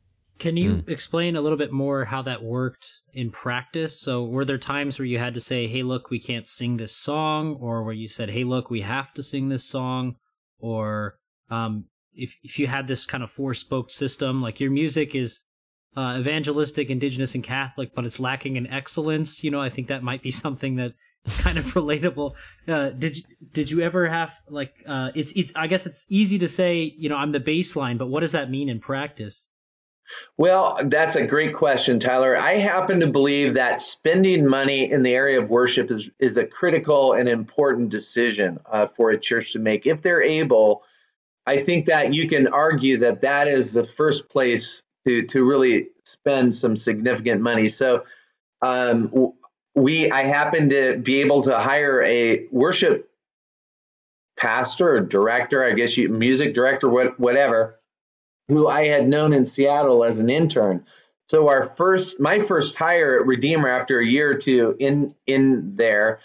Can 0.42 0.58
you 0.58 0.78
mm. 0.78 0.90
explain 0.90 1.36
a 1.36 1.42
little 1.42 1.58
bit 1.58 1.72
more 1.72 2.06
how 2.06 2.24
that 2.24 2.42
worked 2.42 2.88
in 3.14 3.30
practice? 3.30 4.02
So, 4.02 4.24
were 4.24 4.44
there 4.44 4.58
times 4.58 4.98
where 4.98 5.06
you 5.06 5.20
had 5.20 5.36
to 5.36 5.40
say, 5.40 5.68
"Hey, 5.68 5.84
look, 5.84 6.10
we 6.10 6.20
can't 6.20 6.48
sing 6.48 6.78
this 6.78 6.98
song," 6.98 7.58
or 7.62 7.84
where 7.84 7.94
you 7.94 8.08
said, 8.08 8.32
"Hey, 8.32 8.44
look, 8.44 8.72
we 8.72 8.82
have 8.82 9.14
to 9.14 9.22
sing 9.22 9.50
this 9.50 9.64
song," 9.64 10.16
or 10.58 11.20
um, 11.52 11.86
if 12.16 12.38
if 12.42 12.58
you 12.58 12.66
had 12.66 12.88
this 12.88 13.06
kind 13.06 13.24
of 13.24 13.30
four 13.30 13.54
spoked 13.54 13.92
system, 13.92 14.42
like 14.42 14.60
your 14.60 14.72
music 14.72 15.14
is 15.14 15.44
uh, 15.96 16.18
evangelistic, 16.20 16.90
indigenous, 16.90 17.36
and 17.36 17.44
Catholic, 17.44 17.94
but 17.94 18.06
it's 18.06 18.20
lacking 18.20 18.56
in 18.56 18.66
excellence. 18.66 19.44
You 19.44 19.52
know, 19.52 19.62
I 19.62 19.70
think 19.70 19.90
that 19.90 20.02
might 20.02 20.24
be 20.24 20.32
something 20.46 20.76
that 20.78 20.94
is 21.24 21.40
kind 21.40 21.60
of 21.60 21.66
relatable. 21.76 22.34
Uh, 22.68 22.90
did 22.90 23.18
you, 23.18 23.24
did 23.54 23.70
you 23.70 23.82
ever 23.82 24.10
have 24.10 24.34
like 24.50 24.74
uh, 24.88 25.12
it's 25.14 25.34
it's 25.34 25.54
I 25.56 25.68
guess 25.68 25.86
it's 25.86 26.08
easy 26.10 26.40
to 26.40 26.48
say 26.48 26.92
you 26.98 27.10
know 27.10 27.18
I'm 27.18 27.32
the 27.32 27.40
baseline, 27.40 28.00
but 28.00 28.08
what 28.08 28.22
does 28.22 28.32
that 28.32 28.50
mean 28.50 28.70
in 28.70 28.80
practice? 28.80 29.51
Well, 30.38 30.80
that's 30.86 31.16
a 31.16 31.26
great 31.26 31.56
question, 31.56 32.00
Tyler. 32.00 32.38
I 32.38 32.58
happen 32.58 33.00
to 33.02 33.08
believe 33.08 33.54
that 33.56 33.82
spending 33.82 34.46
money 34.46 34.92
in 34.92 35.04
the 35.04 35.14
area 35.14 35.40
of 35.42 35.50
worship 35.50 35.92
is 35.92 36.10
is 36.20 36.38
a 36.38 36.46
critical 36.46 37.14
and 37.14 37.30
important 37.30 37.90
decision 37.90 38.60
uh, 38.72 38.88
for 38.88 39.12
a 39.12 39.20
church 39.20 39.54
to 39.54 39.60
make 39.60 39.86
if 39.86 40.02
they're 40.02 40.24
able. 40.24 40.84
I 41.46 41.64
think 41.64 41.86
that 41.88 42.14
you 42.14 42.30
can 42.30 42.48
argue 42.48 43.00
that 43.00 43.22
that 43.22 43.48
is 43.48 43.74
the 43.74 43.86
first 43.86 44.30
place 44.30 44.82
to 45.06 45.24
to 45.28 45.44
really 45.44 45.90
spend 46.06 46.56
some 46.56 46.76
significant 46.76 47.42
money. 47.42 47.70
So 47.70 48.04
um, 48.62 49.34
we 49.76 50.12
I 50.12 50.24
happen 50.24 50.70
to 50.70 50.98
be 50.98 51.22
able 51.22 51.44
to 51.44 51.60
hire 51.60 52.02
a 52.04 52.48
worship 52.52 53.12
pastor 54.38 54.96
or 54.96 55.00
director, 55.02 55.64
I 55.64 55.74
guess 55.74 55.96
you 55.98 56.10
music 56.10 56.54
director, 56.54 56.90
what, 56.90 57.20
whatever, 57.20 57.80
who 58.52 58.68
I 58.68 58.88
had 58.88 59.08
known 59.08 59.34
in 59.34 59.46
Seattle 59.46 60.04
as 60.04 60.20
an 60.20 60.30
intern. 60.30 60.86
So 61.30 61.48
our 61.48 61.66
first, 61.66 62.20
my 62.20 62.42
first 62.42 62.76
hire 62.76 63.20
at 63.20 63.26
Redeemer 63.26 63.70
after 63.70 64.00
a 64.00 64.06
year 64.06 64.32
or 64.32 64.36
two 64.36 64.76
in 64.80 65.16
in 65.26 65.78
there 65.78 66.20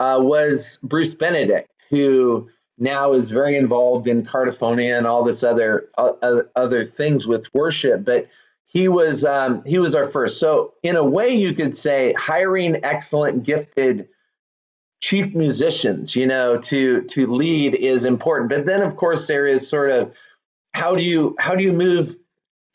uh, 0.00 0.18
was 0.20 0.78
Bruce 0.82 1.14
Benedict, 1.14 1.70
who 1.90 2.50
now 2.76 3.12
is 3.12 3.30
very 3.30 3.56
involved 3.56 4.08
in 4.08 4.26
Cardiphonia 4.26 4.98
and 4.98 5.06
all 5.06 5.22
this 5.22 5.44
other 5.44 5.88
uh, 5.96 6.42
other 6.56 6.84
things 6.84 7.26
with 7.26 7.46
worship. 7.54 8.04
But 8.04 8.28
he 8.66 8.88
was 8.88 9.24
um, 9.24 9.62
he 9.64 9.78
was 9.78 9.94
our 9.94 10.06
first. 10.06 10.40
So 10.40 10.74
in 10.82 10.96
a 10.96 11.04
way, 11.04 11.36
you 11.36 11.54
could 11.54 11.76
say 11.76 12.12
hiring 12.14 12.84
excellent, 12.84 13.44
gifted 13.44 14.08
chief 15.00 15.34
musicians, 15.34 16.16
you 16.16 16.26
know, 16.26 16.58
to 16.58 17.02
to 17.02 17.32
lead 17.32 17.76
is 17.76 18.04
important. 18.04 18.50
But 18.50 18.66
then, 18.66 18.82
of 18.82 18.96
course, 18.96 19.28
there 19.28 19.46
is 19.46 19.68
sort 19.68 19.90
of 19.90 20.12
how 20.78 20.94
do 20.94 21.02
you 21.02 21.36
how 21.38 21.54
do 21.54 21.62
you 21.62 21.72
move 21.72 22.16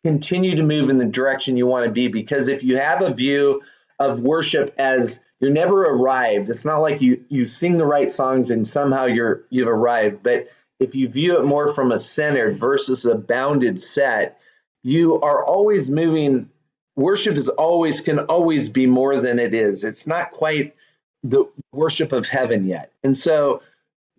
continue 0.04 0.56
to 0.56 0.64
move 0.64 0.90
in 0.90 0.98
the 0.98 1.06
direction 1.06 1.56
you 1.56 1.66
want 1.66 1.86
to 1.86 1.92
be 1.92 2.08
because 2.08 2.48
if 2.48 2.64
you 2.64 2.78
have 2.78 3.02
a 3.02 3.14
view 3.14 3.62
of 4.00 4.20
worship 4.20 4.74
as 4.78 5.20
you're 5.40 5.52
never 5.52 5.84
arrived. 5.84 6.50
It's 6.50 6.64
not 6.64 6.78
like 6.78 7.02
you 7.02 7.26
you 7.28 7.46
sing 7.46 7.78
the 7.78 7.86
right 7.86 8.10
songs 8.12 8.50
and 8.50 8.66
somehow 8.66 9.08
you're 9.08 9.44
you've 9.50 9.68
arrived. 9.68 10.24
But 10.24 10.48
if 10.80 10.96
you 10.96 11.10
view 11.10 11.38
it 11.38 11.44
more 11.44 11.74
from 11.74 11.92
a 11.92 12.00
centered 12.00 12.60
versus 12.60 13.06
a 13.06 13.16
bounded 13.16 13.82
set, 13.82 14.40
you 14.84 15.20
are 15.20 15.44
always 15.44 15.90
moving. 15.90 16.50
Worship 16.96 17.36
is 17.36 17.50
always 17.50 18.00
can 18.00 18.20
always 18.20 18.70
be 18.70 18.86
more 18.86 19.18
than 19.18 19.38
it 19.38 19.54
is. 19.54 19.84
It's 19.84 20.08
not 20.08 20.32
quite 20.32 20.76
the 21.24 21.46
worship 21.74 22.14
of 22.14 22.26
heaven 22.26 22.66
yet. 22.66 22.94
And 23.04 23.18
so 23.18 23.62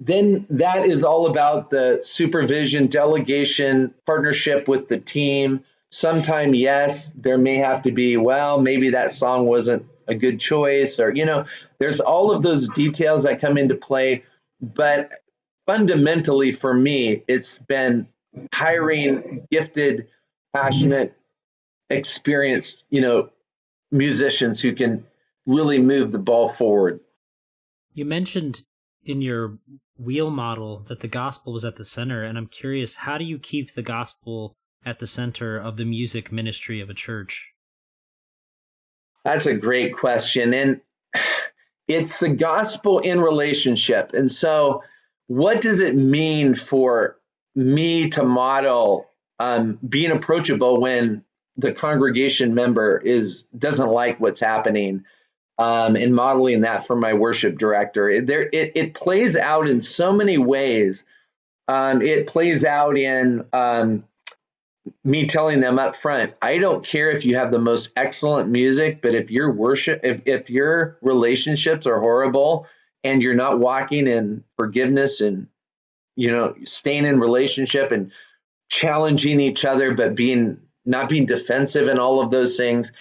then 0.00 0.46
that 0.50 0.86
is 0.86 1.04
all 1.04 1.26
about 1.26 1.70
the 1.70 2.00
supervision, 2.02 2.88
delegation, 2.88 3.94
partnership 4.06 4.68
with 4.68 4.88
the 4.88 4.98
team. 4.98 5.64
Sometime, 5.90 6.54
yes, 6.54 7.10
there 7.14 7.38
may 7.38 7.58
have 7.58 7.84
to 7.84 7.92
be, 7.92 8.16
well, 8.16 8.60
maybe 8.60 8.90
that 8.90 9.12
song 9.12 9.46
wasn't 9.46 9.86
a 10.06 10.14
good 10.14 10.40
choice 10.40 10.98
or 10.98 11.14
you 11.14 11.24
know 11.24 11.46
there's 11.78 12.00
all 12.00 12.30
of 12.30 12.42
those 12.42 12.68
details 12.70 13.24
that 13.24 13.40
come 13.40 13.56
into 13.58 13.74
play 13.74 14.24
but 14.60 15.12
fundamentally 15.66 16.52
for 16.52 16.74
me 16.74 17.22
it's 17.26 17.58
been 17.58 18.06
hiring 18.52 19.46
gifted 19.50 20.08
passionate 20.52 21.16
experienced 21.90 22.84
you 22.90 23.00
know 23.00 23.30
musicians 23.90 24.60
who 24.60 24.72
can 24.72 25.04
really 25.46 25.78
move 25.78 26.12
the 26.12 26.18
ball 26.18 26.48
forward 26.48 27.00
you 27.94 28.04
mentioned 28.04 28.62
in 29.04 29.20
your 29.20 29.58
wheel 29.98 30.30
model 30.30 30.80
that 30.88 31.00
the 31.00 31.08
gospel 31.08 31.52
was 31.52 31.64
at 31.64 31.76
the 31.76 31.84
center 31.84 32.24
and 32.24 32.36
i'm 32.36 32.46
curious 32.46 32.94
how 32.96 33.16
do 33.16 33.24
you 33.24 33.38
keep 33.38 33.74
the 33.74 33.82
gospel 33.82 34.56
at 34.84 34.98
the 34.98 35.06
center 35.06 35.56
of 35.56 35.76
the 35.76 35.84
music 35.84 36.32
ministry 36.32 36.80
of 36.80 36.90
a 36.90 36.94
church 36.94 37.54
that's 39.24 39.46
a 39.46 39.54
great 39.54 39.96
question. 39.96 40.52
And 40.54 40.80
it's 41.88 42.20
the 42.20 42.28
gospel 42.28 43.00
in 43.00 43.20
relationship. 43.20 44.12
And 44.12 44.30
so, 44.30 44.82
what 45.26 45.62
does 45.62 45.80
it 45.80 45.96
mean 45.96 46.54
for 46.54 47.16
me 47.54 48.10
to 48.10 48.22
model 48.22 49.06
um, 49.38 49.78
being 49.88 50.10
approachable 50.10 50.80
when 50.80 51.24
the 51.56 51.72
congregation 51.72 52.54
member 52.54 52.98
is 52.98 53.44
doesn't 53.56 53.88
like 53.88 54.20
what's 54.20 54.40
happening 54.40 55.04
um, 55.58 55.96
and 55.96 56.14
modeling 56.14 56.62
that 56.62 56.86
for 56.86 56.96
my 56.96 57.14
worship 57.14 57.58
director 57.58 58.20
there 58.20 58.48
it, 58.52 58.72
it 58.74 58.94
plays 58.94 59.36
out 59.36 59.68
in 59.68 59.80
so 59.80 60.12
many 60.12 60.38
ways 60.38 61.04
um, 61.68 62.02
it 62.02 62.26
plays 62.26 62.64
out 62.64 62.98
in 62.98 63.44
um, 63.52 64.04
me 65.02 65.26
telling 65.26 65.60
them 65.60 65.78
up 65.78 65.96
front, 65.96 66.34
I 66.42 66.58
don't 66.58 66.84
care 66.84 67.10
if 67.10 67.24
you 67.24 67.36
have 67.36 67.50
the 67.50 67.58
most 67.58 67.90
excellent 67.96 68.50
music, 68.50 69.00
but 69.02 69.14
if 69.14 69.30
your 69.30 69.50
worship, 69.52 70.00
if, 70.02 70.22
if 70.26 70.50
your 70.50 70.98
relationships 71.00 71.86
are 71.86 72.00
horrible 72.00 72.66
and 73.02 73.22
you're 73.22 73.34
not 73.34 73.58
walking 73.58 74.06
in 74.06 74.44
forgiveness 74.56 75.20
and, 75.20 75.48
you 76.16 76.30
know, 76.30 76.54
staying 76.64 77.06
in 77.06 77.18
relationship 77.18 77.92
and 77.92 78.12
challenging 78.68 79.40
each 79.40 79.64
other, 79.64 79.94
but 79.94 80.14
being 80.14 80.58
not 80.84 81.08
being 81.08 81.24
defensive 81.24 81.88
and 81.88 81.98
all 81.98 82.20
of 82.20 82.30
those 82.30 82.56
things, 82.56 82.92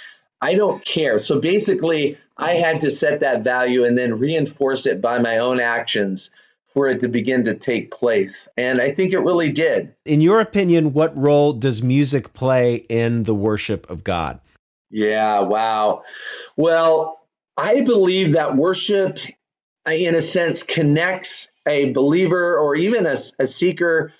I 0.42 0.56
don't 0.56 0.84
care. 0.86 1.20
So 1.20 1.40
basically, 1.40 2.18
I 2.38 2.56
had 2.56 2.82
to 2.82 2.92
set 2.92 3.20
that 3.20 3.44
value 3.44 3.86
and 3.86 3.98
then 3.98 4.18
reinforce 4.20 4.86
it 4.86 5.02
by 5.02 5.20
my 5.20 5.38
own 5.38 5.60
actions 5.60 6.30
for 6.74 6.90
it 6.90 7.02
to 7.02 7.08
begin 7.08 7.44
to 7.44 7.54
take 7.54 7.92
place. 7.92 8.48
And 8.58 8.82
I 8.82 8.92
think 8.92 9.14
it 9.14 9.20
really 9.20 9.52
did. 9.52 9.94
In 10.06 10.22
your 10.22 10.42
opinion, 10.42 10.94
what 10.94 11.16
role 11.18 11.54
does 11.54 11.84
music 11.84 12.34
play 12.34 12.78
in 12.90 13.24
the 13.24 13.36
worship 13.36 13.90
of 13.90 14.04
God? 14.04 14.40
Yeah, 14.90 15.42
wow. 15.42 16.04
Well, 16.58 17.20
I 17.58 17.82
believe 17.82 18.34
that 18.34 18.56
worship, 18.56 19.20
in 19.86 20.16
a 20.16 20.22
sense, 20.22 20.64
connects 20.64 21.48
a 21.68 21.92
believer 21.92 22.58
or 22.58 22.76
even 22.76 23.06
a, 23.06 23.18
a 23.40 23.46
seeker, 23.46 24.12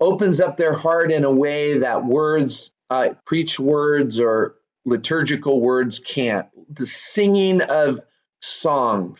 opens 0.00 0.40
up 0.40 0.56
their 0.56 0.74
heart 0.74 1.10
in 1.10 1.24
a 1.24 1.32
way 1.32 1.78
that 1.78 2.04
words, 2.04 2.70
uh, 2.90 3.10
preach 3.24 3.58
words 3.58 4.20
or 4.20 4.56
liturgical 4.84 5.60
words 5.60 5.98
can't. 5.98 6.46
The 6.74 6.86
singing 6.86 7.62
of 7.62 8.00
songs 8.40 9.18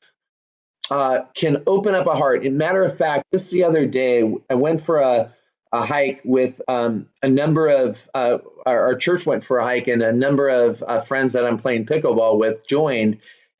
uh, 0.90 1.20
can 1.34 1.62
open 1.66 1.94
up 1.94 2.06
a 2.06 2.14
heart. 2.14 2.44
In 2.44 2.56
matter 2.56 2.82
of 2.82 2.96
fact, 2.96 3.24
just 3.32 3.50
the 3.50 3.64
other 3.64 3.86
day, 3.86 4.22
I 4.50 4.54
went 4.54 4.80
for 4.80 4.98
a, 4.98 5.32
a 5.72 5.86
hike 5.86 6.20
with 6.24 6.60
um, 6.68 7.06
a 7.22 7.28
number 7.28 7.68
of 7.68 8.08
uh, 8.14 8.38
our, 8.66 8.86
our, 8.86 8.94
church 8.96 9.24
went 9.24 9.44
for 9.44 9.58
a 9.58 9.64
hike, 9.64 9.88
and 9.88 10.02
a 10.02 10.12
number 10.12 10.48
of 10.48 10.82
uh, 10.86 11.00
friends 11.00 11.32
that 11.32 11.46
I'm 11.46 11.58
playing 11.58 11.86
pickleball 11.86 12.38
with 12.38 12.66
joined. 12.68 13.18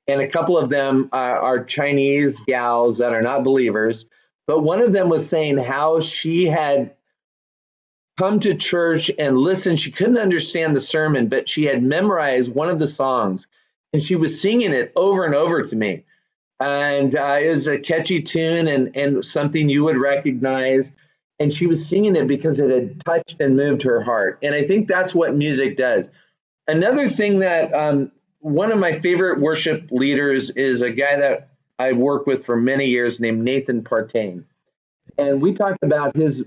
And 0.09 0.21
a 0.21 0.28
couple 0.28 0.59
of 0.59 0.68
them 0.68 1.09
are 1.12 1.64
Chinese 1.64 2.38
gals 2.40 2.99
that 2.99 3.12
are 3.12 3.23
not 3.23 3.44
believers. 3.44 4.04
But 4.49 4.61
one 4.61 4.80
of 4.80 4.92
them 4.92 5.09
was 5.09 5.28
saying 5.28 5.59
how 5.59 6.00
she 6.00 6.47
had 6.47 6.97
come 8.23 8.38
to 8.38 8.55
church 8.55 9.11
and 9.19 9.37
listen. 9.37 9.76
She 9.76 9.91
couldn't 9.91 10.17
understand 10.17 10.76
the 10.76 10.81
sermon, 10.81 11.26
but 11.26 11.49
she 11.49 11.64
had 11.64 11.83
memorized 11.83 12.55
one 12.55 12.69
of 12.69 12.79
the 12.79 12.87
songs 12.87 13.49
and 13.93 14.00
she 14.00 14.14
was 14.14 14.41
singing 14.41 14.73
it 14.73 14.93
over 14.95 15.25
and 15.25 15.35
over 15.35 15.64
to 15.64 15.75
me. 15.75 16.05
And 16.61 17.17
uh, 17.17 17.38
it 17.41 17.50
was 17.50 17.67
a 17.67 17.81
catchy 17.81 18.23
tune 18.23 18.69
and, 18.69 18.97
and 18.97 19.25
something 19.25 19.69
you 19.69 19.83
would 19.83 19.97
recognize. 19.97 20.93
And 21.41 21.52
she 21.52 21.67
was 21.67 21.88
singing 21.88 22.14
it 22.14 22.29
because 22.29 22.61
it 22.61 22.71
had 22.71 23.05
touched 23.05 23.41
and 23.41 23.57
moved 23.57 23.83
her 23.83 24.00
heart. 24.00 24.38
And 24.41 24.55
I 24.55 24.62
think 24.62 24.87
that's 24.87 25.12
what 25.12 25.35
music 25.35 25.76
does. 25.76 26.09
Another 26.69 27.09
thing 27.09 27.41
that 27.41 27.75
um, 27.75 28.12
one 28.38 28.71
of 28.71 28.79
my 28.79 29.00
favorite 29.00 29.41
worship 29.41 29.88
leaders 29.91 30.49
is 30.50 30.81
a 30.81 30.91
guy 30.91 31.17
that 31.17 31.49
I 31.76 31.91
worked 31.91 32.29
with 32.29 32.47
for 32.47 32.55
many 32.57 32.87
years 32.87 33.19
named 33.19 33.43
Nathan 33.43 33.83
Partain. 33.83 34.45
And 35.19 35.43
we 35.43 35.55
talked 35.55 35.83
about 35.83 36.14
his 36.14 36.45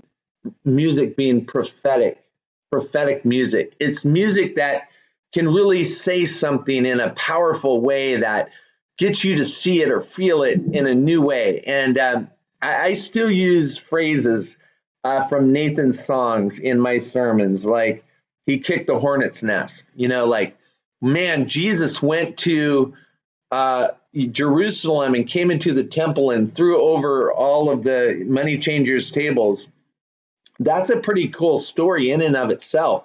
music 0.64 1.16
being 1.16 1.44
prophetic, 1.44 2.24
prophetic 2.70 3.24
music. 3.24 3.74
It's 3.78 4.04
music 4.04 4.56
that 4.56 4.88
can 5.32 5.48
really 5.48 5.84
say 5.84 6.26
something 6.26 6.86
in 6.86 7.00
a 7.00 7.10
powerful 7.10 7.80
way 7.80 8.16
that 8.16 8.50
gets 8.98 9.24
you 9.24 9.36
to 9.36 9.44
see 9.44 9.82
it 9.82 9.90
or 9.90 10.00
feel 10.00 10.42
it 10.42 10.60
in 10.72 10.86
a 10.86 10.94
new 10.94 11.20
way. 11.20 11.62
And 11.66 11.98
um, 11.98 12.30
I, 12.62 12.86
I, 12.86 12.94
still 12.94 13.30
use 13.30 13.76
phrases 13.76 14.56
uh, 15.04 15.26
from 15.28 15.52
Nathan's 15.52 16.02
songs 16.02 16.58
in 16.58 16.80
my 16.80 16.98
sermons, 16.98 17.64
like 17.64 18.04
he 18.46 18.58
kicked 18.58 18.86
the 18.86 18.98
hornet's 18.98 19.42
nest. 19.42 19.84
You 19.94 20.08
know, 20.08 20.26
like 20.26 20.56
man, 21.00 21.48
Jesus 21.48 22.02
went 22.02 22.38
to 22.38 22.94
uh, 23.50 23.88
Jerusalem 24.14 25.14
and 25.14 25.28
came 25.28 25.50
into 25.50 25.74
the 25.74 25.84
temple 25.84 26.30
and 26.30 26.52
threw 26.54 26.80
over 26.80 27.32
all 27.32 27.70
of 27.70 27.82
the 27.82 28.24
money 28.26 28.58
changers' 28.58 29.10
tables. 29.10 29.68
That's 30.58 30.90
a 30.90 30.96
pretty 30.96 31.28
cool 31.28 31.58
story 31.58 32.10
in 32.10 32.22
and 32.22 32.36
of 32.36 32.50
itself. 32.50 33.04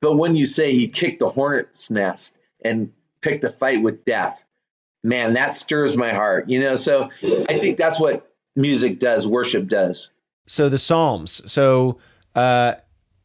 But 0.00 0.16
when 0.16 0.36
you 0.36 0.46
say 0.46 0.72
he 0.72 0.88
kicked 0.88 1.20
the 1.20 1.28
hornet's 1.28 1.90
nest 1.90 2.36
and 2.64 2.92
picked 3.20 3.44
a 3.44 3.50
fight 3.50 3.82
with 3.82 4.04
death, 4.04 4.44
man, 5.04 5.34
that 5.34 5.54
stirs 5.54 5.96
my 5.96 6.12
heart. 6.12 6.48
You 6.48 6.60
know, 6.60 6.76
so 6.76 7.08
I 7.48 7.58
think 7.58 7.76
that's 7.76 8.00
what 8.00 8.32
music 8.56 8.98
does, 8.98 9.26
worship 9.26 9.68
does. 9.68 10.12
So 10.46 10.68
the 10.68 10.78
Psalms. 10.78 11.40
So 11.50 11.98
uh 12.34 12.74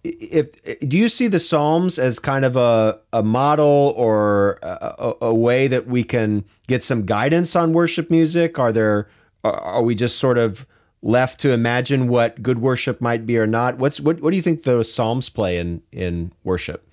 if 0.04 0.80
do 0.88 0.98
you 0.98 1.10
see 1.10 1.28
the 1.28 1.40
Psalms 1.40 2.00
as 2.00 2.20
kind 2.20 2.46
of 2.46 2.56
a, 2.56 3.00
a 3.12 3.24
model 3.24 3.94
or 3.98 4.60
a, 4.62 5.14
a, 5.22 5.34
way 5.34 5.68
that 5.68 5.88
we 5.88 6.04
can 6.04 6.46
get 6.68 6.84
some 6.84 7.06
guidance 7.06 7.56
on 7.56 7.74
worship 7.74 8.10
music? 8.10 8.58
Are 8.60 8.72
there 8.72 9.10
are 9.44 9.82
we 9.82 9.96
just 9.96 10.18
sort 10.18 10.38
of 10.38 10.66
left 11.02 11.40
to 11.42 11.52
imagine 11.52 12.08
what 12.08 12.42
good 12.42 12.60
worship 12.60 13.02
might 13.02 13.26
be 13.26 13.38
or 13.38 13.48
not? 13.48 13.78
What's 13.78 14.00
what 14.00 14.20
what 14.22 14.32
do 14.32 14.36
you 14.36 14.42
think 14.42 14.64
the 14.64 14.84
Psalms 14.84 15.30
play 15.30 15.58
in 15.58 15.82
in 15.92 16.32
worship? 16.44 16.88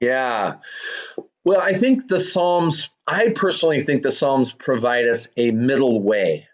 Yeah. 0.00 0.56
Well, 1.44 1.60
I 1.60 1.74
think 1.74 2.08
the 2.08 2.20
Psalms 2.20 2.88
I 3.06 3.30
personally 3.34 3.84
think 3.84 4.02
the 4.02 4.12
Psalms 4.12 4.52
provide 4.52 5.06
us 5.06 5.28
a 5.36 5.50
middle 5.50 6.02
way. 6.02 6.46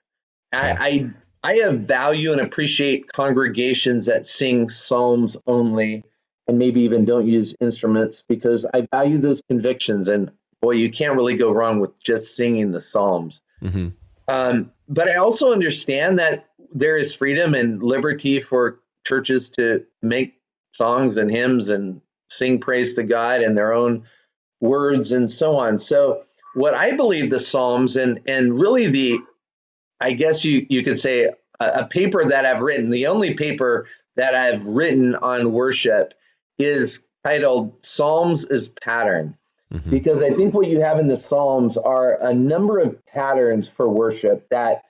I, 0.53 0.71
I 0.71 1.11
I 1.43 1.55
have 1.59 1.81
value 1.81 2.33
and 2.33 2.41
appreciate 2.41 3.13
congregations 3.13 4.07
that 4.07 4.27
sing 4.27 4.69
psalms 4.69 5.37
only 5.47 6.03
and 6.49 6.59
maybe 6.59 6.81
even 6.81 7.05
don't 7.05 7.27
use 7.27 7.55
instruments 7.61 8.23
because 8.27 8.67
I 8.73 8.87
value 8.93 9.21
those 9.21 9.43
convictions. 9.49 10.09
And 10.09 10.31
boy, 10.61 10.73
you 10.73 10.91
can't 10.91 11.15
really 11.15 11.37
go 11.37 11.51
wrong 11.51 11.81
with 11.81 11.99
just 12.01 12.35
singing 12.37 12.73
the 12.73 12.81
psalms. 12.81 13.41
Mm-hmm. 13.63 13.89
Um, 14.29 14.73
but 14.89 15.09
I 15.09 15.15
also 15.17 15.53
understand 15.53 16.19
that 16.19 16.49
there 16.73 16.97
is 16.97 17.15
freedom 17.15 17.55
and 17.55 17.83
liberty 17.83 18.41
for 18.41 18.81
churches 19.07 19.49
to 19.51 19.85
make 20.03 20.35
songs 20.73 21.17
and 21.17 21.31
hymns 21.31 21.69
and 21.69 22.01
sing 22.31 22.61
praise 22.61 22.95
to 22.95 23.03
God 23.03 23.43
in 23.43 23.55
their 23.55 23.73
own 23.73 24.05
words 24.61 25.13
and 25.13 25.31
so 25.31 25.57
on. 25.57 25.79
So 25.79 26.25
what 26.55 26.75
I 26.75 26.97
believe 26.97 27.31
the 27.31 27.39
Psalms 27.39 27.97
and 27.97 28.21
and 28.27 28.59
really 28.59 28.89
the 28.89 29.19
I 30.01 30.13
guess 30.13 30.45
you, 30.45 30.67
you 30.69 30.83
could 30.83 31.01
say 31.01 31.31
a, 31.61 31.67
a 31.67 31.87
paper 31.87 32.25
that 32.29 32.45
I've 32.45 32.61
written, 32.61 32.91
the 32.91 33.07
only 33.07 33.35
paper 33.35 33.87
that 34.17 34.35
I've 34.35 34.65
written 34.67 35.15
on 35.15 35.53
worship 35.53 36.15
is 36.59 37.05
titled 37.25 37.85
Psalms 37.85 38.45
as 38.45 38.69
Pattern. 38.69 39.37
Mm-hmm. 39.73 39.91
Because 39.91 40.23
I 40.23 40.31
think 40.31 40.55
what 40.55 40.69
you 40.69 40.81
have 40.81 40.99
in 40.99 41.09
the 41.09 41.17
Psalms 41.17 41.77
are 41.77 42.21
a 42.23 42.33
number 42.33 42.79
of 42.79 43.05
patterns 43.07 43.69
for 43.69 43.89
worship 43.89 44.49
that 44.51 44.83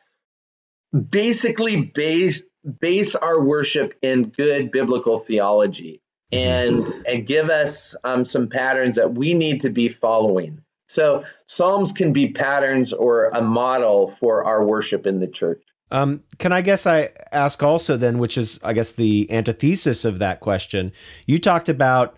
basically 1.11 1.93
base 1.95 2.43
base 2.81 3.15
our 3.15 3.41
worship 3.41 3.95
in 4.03 4.25
good 4.25 4.71
biblical 4.71 5.19
theology 5.19 6.03
and 6.33 6.85
mm-hmm. 6.85 7.01
and 7.07 7.27
give 7.27 7.49
us 7.49 7.95
um, 8.05 8.25
some 8.25 8.49
patterns 8.49 8.97
that 8.97 9.15
we 9.15 9.35
need 9.35 9.61
to 9.63 9.71
be 9.71 9.89
following. 9.89 10.61
So 10.89 11.25
Psalms 11.47 11.93
can 11.93 12.13
be 12.13 12.33
patterns 12.33 12.93
or 12.93 13.27
a 13.31 13.43
model 13.43 14.09
for 14.09 14.45
our 14.45 14.65
worship 14.65 15.07
in 15.07 15.21
the 15.21 15.27
church. 15.27 15.63
Um, 15.91 16.25
can 16.39 16.53
I 16.53 16.63
guess 16.63 16.87
I 16.87 17.11
ask 17.33 17.63
also 17.63 17.97
then, 17.97 18.19
which 18.19 18.37
is 18.37 18.59
I 18.63 18.73
guess 18.73 18.93
the 18.93 19.31
antithesis 19.31 20.05
of 20.05 20.19
that 20.19 20.41
question? 20.41 20.93
You 21.27 21.39
talked 21.39 21.69
about 21.69 22.17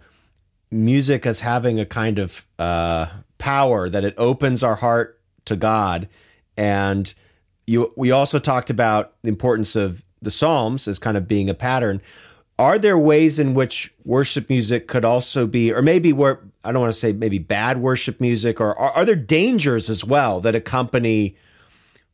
music 0.70 1.26
as 1.26 1.40
having 1.40 1.80
a 1.80 1.86
kind 1.86 2.18
of 2.18 2.46
uh, 2.58 3.06
power 3.38 3.88
that 3.88 4.04
it 4.04 4.14
opens 4.16 4.62
our 4.62 4.76
heart 4.76 5.20
to 5.46 5.56
God, 5.56 6.08
and 6.56 7.12
you 7.66 7.92
we 7.96 8.10
also 8.10 8.38
talked 8.38 8.70
about 8.70 9.14
the 9.22 9.28
importance 9.28 9.76
of 9.76 10.04
the 10.20 10.30
Psalms 10.30 10.88
as 10.88 10.98
kind 10.98 11.16
of 11.16 11.28
being 11.28 11.48
a 11.48 11.54
pattern. 11.54 12.00
Are 12.58 12.78
there 12.78 12.98
ways 12.98 13.38
in 13.38 13.54
which 13.54 13.94
worship 14.04 14.48
music 14.48 14.88
could 14.88 15.04
also 15.04 15.46
be 15.46 15.72
or 15.72 15.80
maybe 15.80 16.12
where 16.12 16.40
i 16.64 16.72
don't 16.72 16.80
want 16.80 16.92
to 16.92 16.98
say 16.98 17.12
maybe 17.12 17.38
bad 17.38 17.78
worship 17.78 18.20
music 18.20 18.60
or 18.60 18.76
are, 18.76 18.90
are, 18.90 19.04
there 19.04 19.14
dangers 19.14 19.88
as 19.88 20.04
well 20.04 20.40
that 20.40 20.56
accompany 20.56 21.36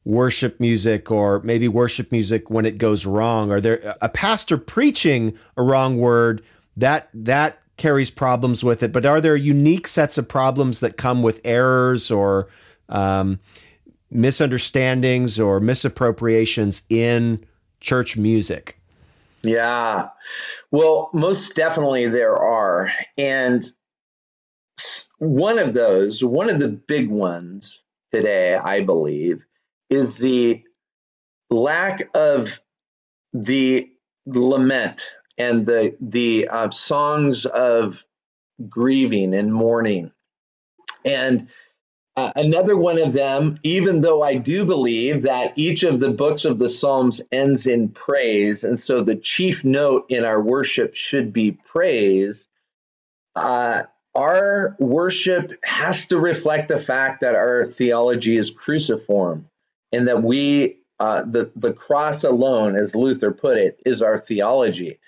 worship 0.04 0.60
music 0.60 1.10
or 1.10 1.40
maybe 1.40 1.66
worship 1.66 2.12
music 2.12 2.50
when 2.50 2.66
it 2.66 2.78
goes 2.78 3.06
wrong? 3.06 3.50
Are 3.50 3.60
there 3.60 3.96
a 4.00 4.08
pastor 4.08 4.58
preaching 4.58 5.36
a 5.56 5.62
wrong 5.62 5.96
word 5.96 6.42
that 6.76 7.08
that 7.14 7.62
carries 7.76 8.10
problems 8.10 8.62
with 8.62 8.82
it 8.82 8.92
but 8.92 9.06
are 9.06 9.20
there 9.20 9.36
unique 9.36 9.86
sets 9.86 10.18
of 10.18 10.28
problems 10.28 10.80
that 10.80 10.96
come 10.96 11.22
with 11.22 11.40
errors 11.44 12.10
or 12.10 12.48
um, 12.88 13.38
misunderstandings 14.10 15.40
or 15.40 15.60
misappropriations 15.60 16.82
in 16.88 17.44
church 17.80 18.16
music 18.16 18.78
yeah. 19.44 20.08
Well, 20.70 21.10
most 21.12 21.54
definitely 21.54 22.08
there 22.08 22.36
are. 22.36 22.90
And 23.16 23.64
one 25.18 25.58
of 25.58 25.74
those, 25.74 26.24
one 26.24 26.50
of 26.50 26.58
the 26.58 26.68
big 26.68 27.08
ones 27.08 27.80
today, 28.12 28.56
I 28.56 28.80
believe, 28.80 29.44
is 29.90 30.16
the 30.16 30.62
lack 31.50 32.08
of 32.14 32.58
the 33.32 33.88
lament 34.26 35.02
and 35.38 35.66
the 35.66 35.96
the 36.00 36.48
uh, 36.48 36.70
songs 36.70 37.46
of 37.46 38.04
grieving 38.68 39.34
and 39.34 39.52
mourning. 39.52 40.12
And 41.04 41.48
uh, 42.16 42.32
another 42.36 42.76
one 42.76 42.98
of 42.98 43.12
them, 43.12 43.58
even 43.64 44.00
though 44.00 44.22
I 44.22 44.36
do 44.36 44.64
believe 44.64 45.22
that 45.22 45.52
each 45.58 45.82
of 45.82 45.98
the 45.98 46.10
books 46.10 46.44
of 46.44 46.60
the 46.60 46.68
Psalms 46.68 47.20
ends 47.32 47.66
in 47.66 47.88
praise, 47.88 48.62
and 48.62 48.78
so 48.78 49.02
the 49.02 49.16
chief 49.16 49.64
note 49.64 50.06
in 50.08 50.24
our 50.24 50.40
worship 50.40 50.94
should 50.94 51.32
be 51.32 51.52
praise, 51.52 52.46
uh, 53.34 53.82
our 54.14 54.76
worship 54.78 55.52
has 55.64 56.06
to 56.06 56.18
reflect 56.18 56.68
the 56.68 56.78
fact 56.78 57.20
that 57.20 57.34
our 57.34 57.64
theology 57.64 58.36
is 58.36 58.48
cruciform 58.48 59.48
and 59.90 60.06
that 60.06 60.22
we 60.22 60.78
uh, 61.00 61.22
the 61.22 61.50
the 61.56 61.72
cross 61.72 62.22
alone, 62.22 62.76
as 62.76 62.94
Luther 62.94 63.32
put 63.32 63.56
it, 63.56 63.80
is 63.84 64.02
our 64.02 64.18
theology. 64.18 65.00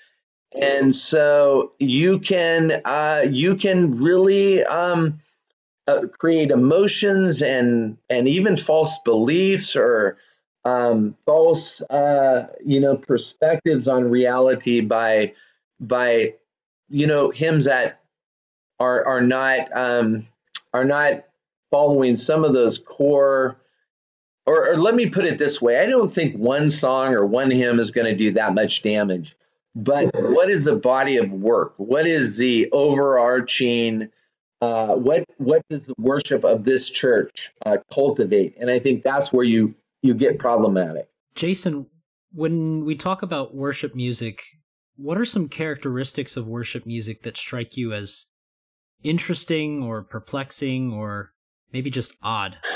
And 0.53 0.95
so 0.95 1.73
you 1.79 2.19
can 2.19 2.81
uh, 2.85 3.25
you 3.29 3.57
can 3.57 3.99
really 3.99 4.65
um, 4.65 5.21
uh, 5.87 6.03
create 6.19 6.51
emotions 6.51 7.43
and 7.43 7.99
and 8.09 8.29
even 8.29 8.57
false 8.57 8.99
beliefs 9.05 9.77
or 9.77 10.19
um, 10.65 11.17
false 11.27 11.81
uh, 11.83 12.49
you 12.65 12.81
know 12.81 12.97
perspectives 12.97 13.87
on 13.87 14.11
reality 14.11 14.81
by 14.81 15.33
by 15.79 16.35
you 16.89 17.07
know 17.07 17.31
hymns 17.31 17.67
that 17.67 18.01
are 18.81 19.07
are 19.07 19.21
not 19.21 19.69
um, 19.77 20.27
are 20.73 20.85
not 20.85 21.25
following 21.71 22.17
some 22.17 22.45
of 22.45 22.55
those 22.55 22.79
core 22.79 23.57
or, 24.47 24.71
or 24.71 24.77
let 24.77 24.95
me 24.95 25.07
put 25.07 25.25
it 25.25 25.39
this 25.39 25.61
way 25.61 25.79
I 25.81 25.87
don't 25.87 26.13
think 26.13 26.37
one 26.37 26.71
song 26.71 27.15
or 27.15 27.27
one 27.27 27.51
hymn 27.51 27.79
is 27.79 27.91
going 27.91 28.07
to 28.07 28.17
do 28.17 28.33
that 28.33 28.55
much 28.55 28.83
damage 28.83 29.37
but 29.77 30.11
what 30.15 30.51
is 30.51 30.65
the 30.65 30.75
body 30.75 31.19
of 31.19 31.31
work? 31.31 31.75
What 31.77 32.07
is 32.07 32.39
the 32.39 32.69
overarching 32.73 34.09
uh, 34.63 34.95
what 34.95 35.25
what 35.37 35.63
does 35.69 35.85
the 35.85 35.95
worship 35.99 36.43
of 36.43 36.65
this 36.65 36.89
church 36.89 37.51
uh, 37.67 37.77
cultivate? 37.93 38.57
And 38.59 38.71
i 38.71 38.79
think 38.79 39.05
that's 39.05 39.33
where 39.33 39.45
you 39.45 39.75
you 40.01 40.15
get 40.15 40.39
problematic. 40.39 41.09
Jason 41.35 41.87
when 42.33 42.87
we 42.87 42.97
talk 42.97 43.23
about 43.23 43.55
worship 43.55 43.95
music 43.95 44.43
what 44.97 45.19
are 45.19 45.27
some 45.27 45.47
characteristics 45.47 46.39
of 46.39 46.47
worship 46.47 46.87
music 46.87 47.23
that 47.25 47.37
strike 47.37 47.77
you 47.77 47.93
as 47.93 48.27
interesting 49.03 49.83
or 49.83 50.03
perplexing 50.03 50.91
or 50.91 51.33
maybe 51.73 51.91
just 51.91 52.17
odd? 52.23 52.57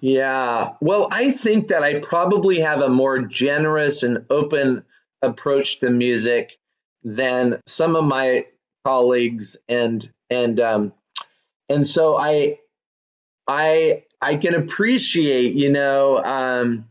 Yeah. 0.00 0.74
Well 0.80 1.08
i 1.10 1.32
think 1.32 1.66
that 1.68 1.82
i 1.82 1.98
probably 1.98 2.60
have 2.60 2.80
a 2.80 2.88
more 2.88 3.20
generous 3.20 4.04
and 4.04 4.24
open 4.30 4.84
approach 5.22 5.80
to 5.80 5.90
music 5.90 6.58
than 7.02 7.60
some 7.66 7.96
of 7.96 8.04
my 8.04 8.46
colleagues 8.84 9.56
and 9.68 10.10
and 10.28 10.60
um, 10.60 10.92
and 11.68 11.86
so 11.86 12.16
I 12.16 12.58
I 13.46 14.04
I 14.20 14.36
can 14.36 14.54
appreciate 14.54 15.54
you 15.54 15.70
know 15.70 16.22
um, 16.22 16.86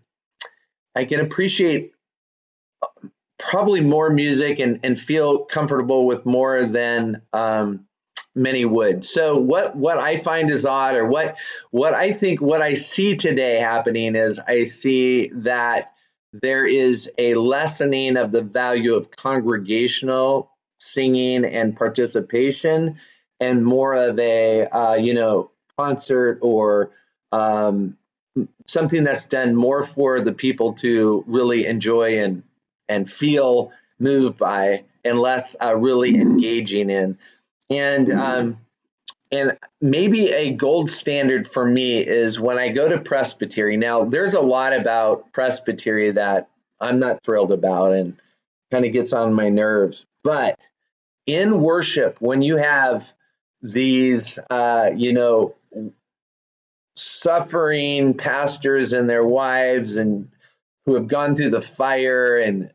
I 0.95 1.05
can 1.05 1.19
appreciate 1.19 1.93
probably 3.37 3.81
more 3.81 4.09
music 4.09 4.59
and 4.59 4.79
and 4.83 4.99
feel 4.99 5.45
comfortable 5.45 6.05
with 6.05 6.25
more 6.25 6.65
than 6.65 7.21
um, 7.33 7.85
many 8.35 8.65
would. 8.65 9.05
So 9.05 9.37
what 9.37 9.75
what 9.75 9.99
I 9.99 10.19
find 10.19 10.49
is 10.51 10.65
odd 10.65 10.95
or 10.95 11.05
what 11.07 11.37
what 11.71 11.93
I 11.93 12.11
think 12.11 12.41
what 12.41 12.61
I 12.61 12.73
see 12.73 13.15
today 13.15 13.59
happening 13.59 14.15
is 14.15 14.39
I 14.39 14.65
see 14.65 15.31
that 15.35 15.93
there 16.33 16.65
is 16.65 17.09
a 17.17 17.33
lessening 17.33 18.17
of 18.17 18.31
the 18.31 18.41
value 18.41 18.95
of 18.95 19.11
congregational 19.11 20.51
singing 20.79 21.43
and 21.45 21.75
participation 21.75 22.97
and 23.39 23.65
more 23.65 23.93
of 23.95 24.19
a 24.19 24.65
uh, 24.65 24.95
you 24.95 25.13
know 25.13 25.51
concert 25.77 26.39
or 26.41 26.91
um, 27.31 27.97
something 28.67 29.03
that's 29.03 29.25
done 29.25 29.55
more 29.55 29.85
for 29.85 30.21
the 30.21 30.33
people 30.33 30.73
to 30.73 31.23
really 31.27 31.65
enjoy 31.65 32.19
and 32.19 32.43
and 32.87 33.09
feel 33.09 33.71
moved 33.99 34.37
by 34.37 34.83
and 35.03 35.17
less 35.17 35.55
uh, 35.61 35.75
really 35.75 36.15
engaging 36.15 36.89
in. 36.89 37.17
And 37.69 38.11
um, 38.11 38.57
and 39.31 39.57
maybe 39.81 40.29
a 40.29 40.51
gold 40.51 40.91
standard 40.91 41.47
for 41.47 41.65
me 41.65 41.99
is 41.99 42.39
when 42.39 42.57
I 42.57 42.69
go 42.69 42.89
to 42.89 42.99
Presbytery. 42.99 43.77
Now, 43.77 44.05
there's 44.05 44.33
a 44.33 44.41
lot 44.41 44.73
about 44.73 45.31
Presbytery 45.31 46.11
that 46.11 46.49
I'm 46.79 46.99
not 46.99 47.23
thrilled 47.23 47.51
about 47.51 47.93
and 47.93 48.17
kind 48.71 48.85
of 48.85 48.93
gets 48.93 49.13
on 49.13 49.33
my 49.33 49.49
nerves. 49.49 50.05
But 50.23 50.59
in 51.25 51.61
worship, 51.61 52.17
when 52.19 52.41
you 52.41 52.57
have 52.57 53.11
these, 53.61 54.39
uh, 54.49 54.91
you 54.95 55.13
know, 55.13 55.55
suffering 56.95 58.13
pastors 58.13 58.93
and 58.93 59.09
their 59.09 59.25
wives 59.25 59.95
and 59.95 60.29
who 60.85 60.95
have 60.95 61.07
gone 61.07 61.35
through 61.35 61.51
the 61.51 61.61
fire 61.61 62.37
and 62.37 62.71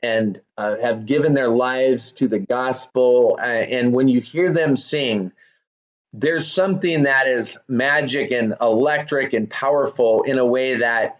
and 0.00 0.40
uh, 0.56 0.76
have 0.80 1.06
given 1.06 1.34
their 1.34 1.48
lives 1.48 2.12
to 2.12 2.28
the 2.28 2.38
gospel, 2.38 3.36
uh, 3.40 3.44
and 3.44 3.92
when 3.92 4.06
you 4.06 4.20
hear 4.20 4.52
them 4.52 4.76
sing, 4.76 5.32
there's 6.20 6.50
something 6.50 7.04
that 7.04 7.26
is 7.28 7.56
magic 7.68 8.30
and 8.32 8.54
electric 8.60 9.32
and 9.32 9.48
powerful 9.48 10.22
in 10.22 10.38
a 10.38 10.46
way 10.46 10.76
that 10.76 11.18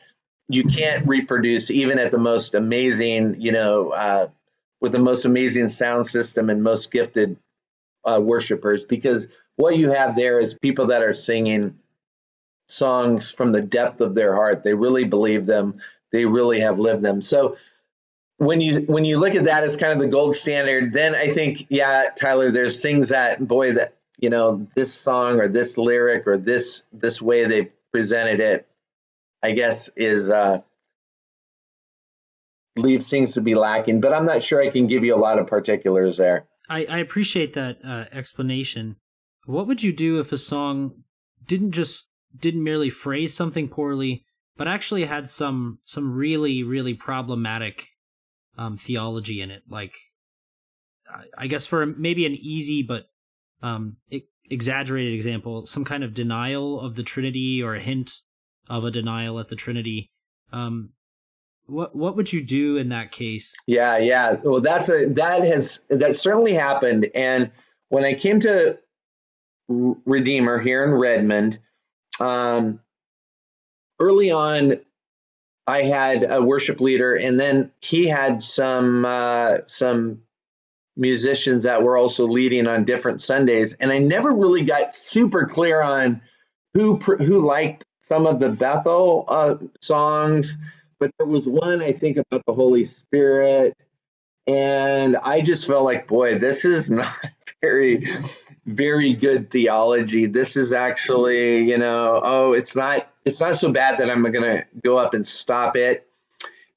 you 0.48 0.64
can't 0.64 1.06
reproduce 1.06 1.70
even 1.70 1.98
at 1.98 2.10
the 2.10 2.18
most 2.18 2.54
amazing 2.54 3.36
you 3.38 3.52
know 3.52 3.90
uh, 3.90 4.28
with 4.80 4.92
the 4.92 4.98
most 4.98 5.24
amazing 5.24 5.68
sound 5.68 6.06
system 6.06 6.50
and 6.50 6.62
most 6.62 6.90
gifted 6.90 7.36
uh, 8.04 8.20
worshipers. 8.20 8.84
Because 8.84 9.28
what 9.56 9.76
you 9.76 9.90
have 9.90 10.16
there 10.16 10.40
is 10.40 10.54
people 10.54 10.88
that 10.88 11.02
are 11.02 11.14
singing 11.14 11.78
songs 12.68 13.30
from 13.30 13.52
the 13.52 13.60
depth 13.60 14.00
of 14.00 14.14
their 14.14 14.34
heart. 14.34 14.62
They 14.62 14.74
really 14.74 15.04
believe 15.04 15.46
them. 15.46 15.80
They 16.12 16.24
really 16.24 16.60
have 16.60 16.78
lived 16.78 17.02
them. 17.02 17.22
So 17.22 17.56
when 18.36 18.60
you 18.60 18.80
when 18.82 19.04
you 19.04 19.18
look 19.18 19.34
at 19.34 19.44
that 19.44 19.64
as 19.64 19.76
kind 19.76 19.92
of 19.92 19.98
the 19.98 20.06
gold 20.06 20.36
standard 20.36 20.92
then 20.92 21.12
i 21.12 21.34
think 21.34 21.66
yeah 21.70 22.04
tyler 22.16 22.52
there's 22.52 22.80
things 22.80 23.08
that 23.08 23.44
boy 23.44 23.72
that 23.72 23.96
you 24.18 24.30
know 24.30 24.66
this 24.74 24.92
song 24.92 25.40
or 25.40 25.48
this 25.48 25.78
lyric 25.78 26.26
or 26.26 26.36
this 26.36 26.82
this 26.92 27.22
way 27.22 27.46
they've 27.46 27.70
presented 27.92 28.40
it 28.40 28.68
i 29.42 29.52
guess 29.52 29.88
is 29.96 30.28
uh 30.28 30.60
leaves 32.76 33.08
things 33.08 33.34
to 33.34 33.40
be 33.40 33.54
lacking 33.54 34.00
but 34.00 34.12
i'm 34.12 34.26
not 34.26 34.42
sure 34.42 34.60
i 34.60 34.70
can 34.70 34.86
give 34.86 35.04
you 35.04 35.14
a 35.14 35.16
lot 35.16 35.38
of 35.38 35.46
particulars 35.46 36.16
there. 36.16 36.46
I, 36.70 36.84
I 36.84 36.98
appreciate 36.98 37.54
that 37.54 37.78
uh, 37.82 38.04
explanation. 38.12 38.96
What 39.46 39.66
would 39.66 39.82
you 39.82 39.90
do 39.90 40.20
if 40.20 40.32
a 40.32 40.36
song 40.36 41.04
didn't 41.46 41.72
just 41.72 42.10
didn't 42.38 42.62
merely 42.62 42.90
phrase 42.90 43.32
something 43.32 43.68
poorly 43.68 44.26
but 44.58 44.68
actually 44.68 45.06
had 45.06 45.30
some 45.30 45.78
some 45.84 46.12
really 46.12 46.62
really 46.62 46.92
problematic 46.92 47.88
um, 48.58 48.76
theology 48.76 49.40
in 49.40 49.50
it? 49.50 49.62
Like 49.68 49.94
i 51.38 51.46
guess 51.46 51.64
for 51.64 51.86
maybe 51.86 52.26
an 52.26 52.34
easy 52.34 52.82
but 52.82 53.08
um, 53.62 53.96
exaggerated 54.50 55.14
example, 55.14 55.66
some 55.66 55.84
kind 55.84 56.04
of 56.04 56.14
denial 56.14 56.80
of 56.80 56.94
the 56.94 57.02
Trinity 57.02 57.62
or 57.62 57.74
a 57.74 57.80
hint 57.80 58.20
of 58.68 58.84
a 58.84 58.90
denial 58.90 59.40
at 59.40 59.48
the 59.48 59.56
Trinity. 59.56 60.10
Um, 60.52 60.90
what 61.66 61.94
what 61.94 62.16
would 62.16 62.32
you 62.32 62.42
do 62.42 62.76
in 62.78 62.88
that 62.90 63.12
case? 63.12 63.54
Yeah, 63.66 63.98
yeah. 63.98 64.36
Well, 64.42 64.60
that's 64.60 64.88
a 64.88 65.06
that 65.10 65.42
has 65.44 65.80
that 65.90 66.16
certainly 66.16 66.54
happened. 66.54 67.10
And 67.14 67.50
when 67.88 68.04
I 68.04 68.14
came 68.14 68.40
to 68.40 68.78
Redeemer 69.68 70.58
here 70.58 70.84
in 70.84 70.92
Redmond, 70.92 71.58
um, 72.20 72.80
early 74.00 74.30
on, 74.30 74.76
I 75.66 75.82
had 75.82 76.30
a 76.30 76.42
worship 76.42 76.80
leader, 76.80 77.14
and 77.14 77.38
then 77.38 77.70
he 77.80 78.08
had 78.08 78.42
some 78.42 79.04
uh, 79.04 79.58
some 79.66 80.22
musicians 80.98 81.64
that 81.64 81.82
were 81.82 81.96
also 81.96 82.26
leading 82.26 82.66
on 82.66 82.84
different 82.84 83.22
Sundays, 83.22 83.72
and 83.74 83.90
I 83.90 83.98
never 83.98 84.32
really 84.32 84.62
got 84.62 84.92
super 84.92 85.46
clear 85.46 85.80
on 85.80 86.20
who 86.74 86.96
who 86.96 87.46
liked 87.46 87.84
some 88.02 88.26
of 88.26 88.40
the 88.40 88.48
Bethel 88.48 89.24
uh, 89.28 89.54
songs, 89.80 90.56
but 90.98 91.10
there 91.18 91.26
was 91.26 91.46
one 91.46 91.80
I 91.80 91.92
think 91.92 92.16
about 92.18 92.42
the 92.46 92.52
Holy 92.52 92.84
Spirit, 92.84 93.76
and 94.46 95.16
I 95.16 95.40
just 95.40 95.66
felt 95.66 95.84
like, 95.84 96.08
boy, 96.08 96.38
this 96.38 96.64
is 96.64 96.90
not 96.90 97.14
very 97.62 98.18
very 98.66 99.14
good 99.14 99.50
theology. 99.50 100.26
This 100.26 100.54
is 100.56 100.74
actually, 100.74 101.62
you 101.62 101.78
know, 101.78 102.20
oh, 102.22 102.52
it's 102.52 102.76
not 102.76 103.08
it's 103.24 103.40
not 103.40 103.56
so 103.56 103.72
bad 103.72 104.00
that 104.00 104.10
I'm 104.10 104.22
going 104.22 104.42
to 104.42 104.64
go 104.82 104.98
up 104.98 105.14
and 105.14 105.26
stop 105.26 105.76
it 105.76 106.07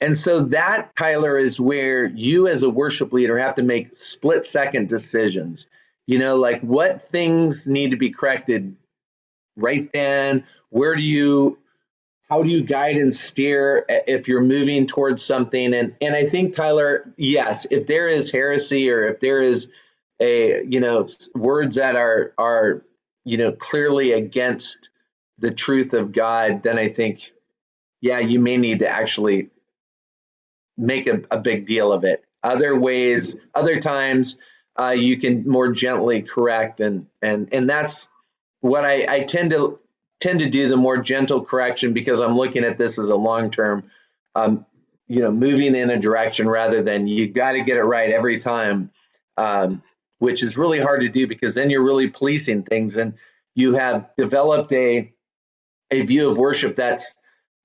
and 0.02 0.18
so 0.18 0.42
that, 0.46 0.96
Tyler, 0.96 1.38
is 1.38 1.60
where 1.60 2.06
you 2.06 2.48
as 2.48 2.64
a 2.64 2.70
worship 2.70 3.14
leader 3.14 3.38
have 3.38 3.56
to 3.56 3.64
make 3.64 3.94
split 3.94 4.46
second 4.46 4.90
decisions. 4.90 5.68
You 6.08 6.18
know, 6.18 6.36
like 6.38 6.62
what 6.62 7.10
things 7.10 7.68
need 7.68 7.92
to 7.92 7.98
be 7.98 8.10
corrected 8.10 8.76
right 9.56 9.90
then? 9.94 10.44
Where 10.70 10.96
do 10.96 11.04
you 11.04 11.60
how 12.30 12.42
do 12.44 12.50
you 12.50 12.64
guide 12.64 12.96
and 12.96 13.14
steer 13.14 13.86
if 13.90 14.28
you're 14.28 14.42
moving 14.42 14.88
towards 14.88 15.24
something? 15.24 15.74
And 15.74 15.96
and 16.02 16.16
I 16.16 16.26
think 16.26 16.56
Tyler, 16.56 17.12
yes, 17.18 17.68
if 17.70 17.88
there 17.88 18.08
is 18.08 18.32
heresy 18.32 18.90
or 18.90 19.06
if 19.06 19.20
there 19.20 19.42
is 19.42 19.68
a 20.20 20.66
you 20.66 20.80
know 20.80 21.08
words 21.36 21.76
that 21.76 21.96
are 21.96 22.34
are 22.40 22.84
you 23.24 23.38
know 23.38 23.52
clearly 23.52 24.14
against 24.14 24.90
the 25.38 25.52
truth 25.52 25.94
of 25.94 26.12
God, 26.12 26.64
then 26.64 26.80
I 26.80 26.90
think 26.90 27.34
yeah, 28.02 28.20
you 28.20 28.40
may 28.40 28.58
need 28.58 28.80
to 28.80 28.88
actually 28.88 29.52
make 30.78 31.08
a, 31.08 31.22
a 31.32 31.38
big 31.38 31.68
deal 31.68 31.92
of 31.92 32.04
it. 32.04 32.24
Other 32.44 32.78
ways, 32.78 33.36
other 33.54 33.80
times, 33.80 34.38
uh, 34.80 34.92
you 34.92 35.18
can 35.18 35.48
more 35.48 35.72
gently 35.72 36.22
correct, 36.22 36.80
and 36.80 37.08
and 37.22 37.50
and 37.52 37.70
that's 37.70 38.08
what 38.62 38.86
I, 38.86 39.06
I 39.08 39.20
tend 39.24 39.52
to 39.52 39.80
tend 40.20 40.40
to 40.40 40.50
do 40.50 40.70
the 40.70 40.78
more 40.78 40.98
gentle 40.98 41.44
correction 41.44 41.94
because 41.94 42.20
I'm 42.20 42.36
looking 42.36 42.64
at 42.64 42.78
this 42.78 42.98
as 42.98 43.10
a 43.10 43.16
long 43.16 43.52
term 43.52 43.90
um, 44.36 44.66
you 45.12 45.20
know, 45.20 45.32
moving 45.32 45.76
in 45.76 45.90
a 45.90 46.00
direction 46.00 46.48
rather 46.48 46.82
than 46.82 47.06
you 47.06 47.28
got 47.28 47.52
to 47.52 47.64
get 47.64 47.76
it 47.76 47.84
right 47.84 48.12
every 48.12 48.40
time, 48.40 48.92
um, 49.36 49.84
which 50.20 50.42
is 50.42 50.56
really 50.56 50.80
hard 50.80 51.02
to 51.02 51.10
do 51.10 51.28
because 51.28 51.56
then 51.56 51.70
you're 51.70 51.84
really 51.84 52.08
policing 52.08 52.64
things 52.64 52.96
and 52.96 53.16
you 53.54 53.74
have 53.74 54.10
developed 54.18 54.72
a 54.72 55.12
a 55.94 56.04
view 56.04 56.30
of 56.30 56.38
worship 56.38 56.78
that's 56.78 57.14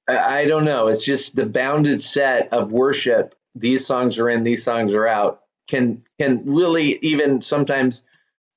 I 0.09 0.45
don't 0.45 0.65
know. 0.65 0.89
It's 0.89 1.05
just 1.05 1.35
the 1.35 1.47
bounded 1.47 2.01
set 2.01 2.53
of 2.53 2.73
worship. 2.73 3.35
These 3.55 3.87
songs 3.87 4.19
are 4.19 4.29
in, 4.29 4.45
these 4.45 4.63
songs 4.63 4.95
are 4.95 5.07
out. 5.07 5.43
Can 5.69 6.05
can 6.21 6.43
really 6.45 6.99
even 7.03 7.43
sometimes 7.43 8.05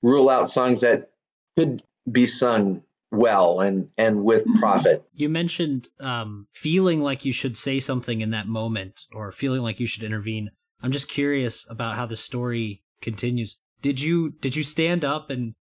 rule 0.01 0.29
out 0.29 0.49
songs 0.49 0.81
that 0.81 1.09
could 1.57 1.81
be 2.09 2.27
sung 2.27 2.83
well 3.12 3.62
and 3.62 3.89
and 3.97 4.23
with 4.23 4.45
profit. 4.59 5.03
You 5.13 5.29
mentioned 5.29 5.88
um, 5.99 6.47
feeling 6.51 7.01
like 7.01 7.25
you 7.25 7.33
should 7.33 7.57
say 7.57 7.79
something 7.79 8.21
in 8.21 8.29
that 8.31 8.47
moment 8.47 9.07
or 9.12 9.31
feeling 9.31 9.62
like 9.62 9.79
you 9.79 9.88
should 9.88 10.03
intervene. 10.03 10.51
I'm 10.81 10.91
just 10.91 11.09
curious 11.09 11.65
about 11.69 11.95
how 11.95 12.05
the 12.05 12.15
story 12.15 12.83
continues. 13.01 13.57
Did 13.81 13.99
you 13.99 14.31
did 14.41 14.55
you 14.55 14.63
stand 14.63 15.03
up 15.03 15.29
and 15.29 15.55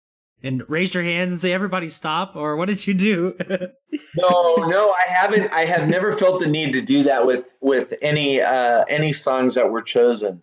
and 0.44 0.64
raise 0.70 0.94
your 0.94 1.04
hands 1.04 1.32
and 1.32 1.42
say 1.42 1.52
everybody 1.52 1.90
stop 1.90 2.36
or 2.36 2.56
what 2.56 2.68
did 2.70 2.86
you 2.86 2.94
do? 2.94 3.38
No 4.16 4.56
no 4.68 4.92
i 4.92 5.10
haven't 5.12 5.52
i 5.54 5.66
have 5.66 5.88
never 5.88 6.14
felt 6.14 6.40
the 6.40 6.46
need 6.46 6.74
to 6.74 6.82
do 6.82 7.04
that 7.04 7.26
with 7.26 7.46
with 7.62 7.94
any 8.02 8.42
uh 8.42 8.84
any 8.88 9.14
songs 9.14 9.56
that 9.56 9.72
were 9.72 9.82
chosen. 9.82 10.42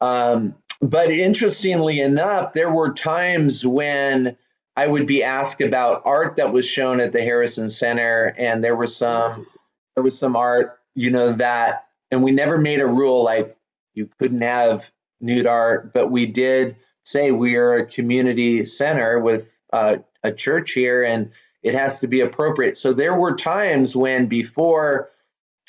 Um 0.00 0.56
but 0.80 1.10
interestingly 1.10 2.00
enough 2.00 2.52
there 2.52 2.70
were 2.70 2.92
times 2.92 3.64
when 3.64 4.36
i 4.76 4.86
would 4.86 5.06
be 5.06 5.22
asked 5.22 5.60
about 5.60 6.02
art 6.04 6.36
that 6.36 6.52
was 6.52 6.66
shown 6.66 7.00
at 7.00 7.12
the 7.12 7.20
harrison 7.22 7.70
center 7.70 8.34
and 8.36 8.64
there 8.64 8.76
was 8.76 8.96
some 8.96 9.46
there 9.94 10.02
was 10.02 10.18
some 10.18 10.36
art 10.36 10.78
you 10.94 11.10
know 11.10 11.32
that 11.34 11.86
and 12.10 12.22
we 12.22 12.32
never 12.32 12.58
made 12.58 12.80
a 12.80 12.86
rule 12.86 13.22
like 13.24 13.56
you 13.94 14.08
couldn't 14.18 14.42
have 14.42 14.90
nude 15.20 15.46
art 15.46 15.92
but 15.94 16.10
we 16.10 16.26
did 16.26 16.76
say 17.04 17.30
we 17.30 17.56
are 17.56 17.74
a 17.74 17.86
community 17.86 18.64
center 18.66 19.18
with 19.18 19.56
uh, 19.72 19.96
a 20.22 20.32
church 20.32 20.72
here 20.72 21.02
and 21.02 21.30
it 21.62 21.74
has 21.74 22.00
to 22.00 22.06
be 22.06 22.20
appropriate. 22.20 22.76
So 22.76 22.92
there 22.92 23.14
were 23.14 23.36
times 23.36 23.94
when 23.94 24.26
before 24.26 25.10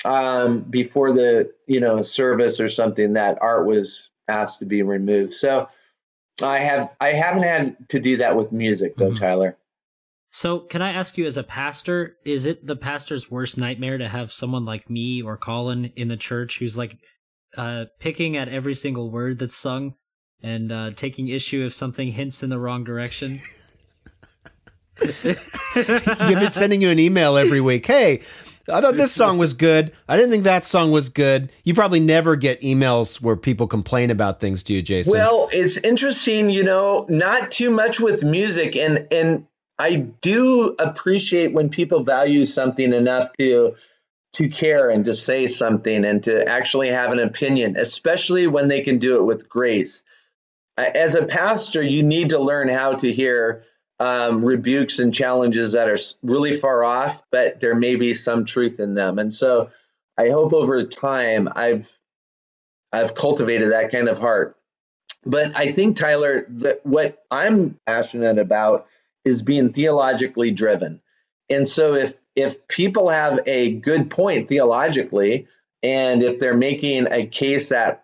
um, 0.04 0.60
before 0.60 1.12
the 1.12 1.52
you 1.66 1.80
know 1.80 2.02
service 2.02 2.60
or 2.60 2.68
something 2.68 3.14
that 3.14 3.38
art 3.40 3.66
was 3.66 4.08
asked 4.28 4.58
to 4.58 4.66
be 4.66 4.82
removed. 4.82 5.32
So 5.32 5.68
I 6.42 6.60
have 6.60 6.90
I 7.00 7.12
haven't 7.12 7.44
had 7.44 7.88
to 7.90 8.00
do 8.00 8.18
that 8.18 8.36
with 8.36 8.52
music 8.52 8.96
though, 8.96 9.10
mm-hmm. 9.10 9.18
Tyler. 9.18 9.56
So 10.32 10.58
can 10.58 10.82
I 10.82 10.92
ask 10.92 11.16
you 11.16 11.26
as 11.26 11.36
a 11.36 11.44
pastor, 11.44 12.16
is 12.24 12.44
it 12.44 12.66
the 12.66 12.74
pastor's 12.74 13.30
worst 13.30 13.56
nightmare 13.56 13.98
to 13.98 14.08
have 14.08 14.32
someone 14.32 14.64
like 14.64 14.90
me 14.90 15.22
or 15.22 15.36
Colin 15.36 15.92
in 15.94 16.08
the 16.08 16.16
church 16.16 16.58
who's 16.58 16.76
like 16.76 16.98
uh, 17.56 17.84
picking 18.00 18.36
at 18.36 18.48
every 18.48 18.74
single 18.74 19.12
word 19.12 19.38
that's 19.38 19.56
sung 19.56 19.94
and 20.44 20.70
uh, 20.70 20.90
taking 20.90 21.28
issue 21.28 21.64
if 21.64 21.72
something 21.72 22.12
hints 22.12 22.42
in 22.42 22.50
the 22.50 22.58
wrong 22.58 22.84
direction. 22.84 23.40
You've 25.02 26.38
been 26.38 26.52
sending 26.52 26.82
you 26.82 26.90
an 26.90 26.98
email 26.98 27.38
every 27.38 27.62
week. 27.62 27.86
Hey, 27.86 28.20
I 28.70 28.82
thought 28.82 28.96
this 28.96 29.10
song 29.10 29.38
was 29.38 29.54
good. 29.54 29.92
I 30.06 30.16
didn't 30.16 30.30
think 30.30 30.44
that 30.44 30.66
song 30.66 30.92
was 30.92 31.08
good. 31.08 31.50
You 31.64 31.72
probably 31.72 31.98
never 31.98 32.36
get 32.36 32.60
emails 32.60 33.22
where 33.22 33.36
people 33.36 33.66
complain 33.66 34.10
about 34.10 34.38
things, 34.38 34.62
do 34.62 34.74
you, 34.74 34.82
Jason? 34.82 35.12
Well, 35.12 35.48
it's 35.50 35.78
interesting, 35.78 36.50
you 36.50 36.62
know, 36.62 37.06
not 37.08 37.50
too 37.50 37.70
much 37.70 37.98
with 37.98 38.22
music 38.22 38.76
and 38.76 39.08
and 39.10 39.46
I 39.78 39.96
do 39.96 40.76
appreciate 40.78 41.52
when 41.52 41.70
people 41.70 42.04
value 42.04 42.44
something 42.44 42.92
enough 42.92 43.30
to 43.40 43.74
to 44.34 44.48
care 44.50 44.90
and 44.90 45.06
to 45.06 45.14
say 45.14 45.46
something 45.46 46.04
and 46.04 46.22
to 46.24 46.46
actually 46.46 46.90
have 46.90 47.12
an 47.12 47.18
opinion, 47.18 47.76
especially 47.78 48.46
when 48.46 48.68
they 48.68 48.82
can 48.82 48.98
do 48.98 49.16
it 49.16 49.24
with 49.24 49.48
grace 49.48 50.02
as 50.76 51.14
a 51.14 51.24
pastor, 51.24 51.82
you 51.82 52.02
need 52.02 52.30
to 52.30 52.38
learn 52.38 52.68
how 52.68 52.94
to 52.94 53.12
hear 53.12 53.64
um, 54.00 54.44
rebukes 54.44 54.98
and 54.98 55.14
challenges 55.14 55.72
that 55.72 55.88
are 55.88 55.98
really 56.22 56.56
far 56.56 56.84
off, 56.84 57.22
but 57.30 57.60
there 57.60 57.74
may 57.74 57.96
be 57.96 58.12
some 58.14 58.44
truth 58.44 58.80
in 58.80 58.94
them. 58.94 59.18
And 59.18 59.32
so, 59.32 59.70
I 60.16 60.30
hope 60.30 60.52
over 60.52 60.84
time 60.84 61.48
I've 61.54 61.90
I've 62.92 63.14
cultivated 63.14 63.72
that 63.72 63.90
kind 63.90 64.08
of 64.08 64.18
heart. 64.18 64.56
But 65.26 65.56
I 65.56 65.72
think 65.72 65.96
Tyler, 65.96 66.46
that 66.48 66.84
what 66.84 67.24
I'm 67.30 67.78
passionate 67.86 68.38
about 68.38 68.86
is 69.24 69.42
being 69.42 69.72
theologically 69.72 70.50
driven. 70.50 71.00
And 71.50 71.68
so, 71.68 71.94
if 71.94 72.20
if 72.36 72.66
people 72.68 73.08
have 73.08 73.40
a 73.46 73.74
good 73.74 74.10
point 74.10 74.48
theologically, 74.48 75.46
and 75.82 76.22
if 76.22 76.38
they're 76.38 76.56
making 76.56 77.06
a 77.10 77.26
case 77.26 77.68
that 77.68 78.03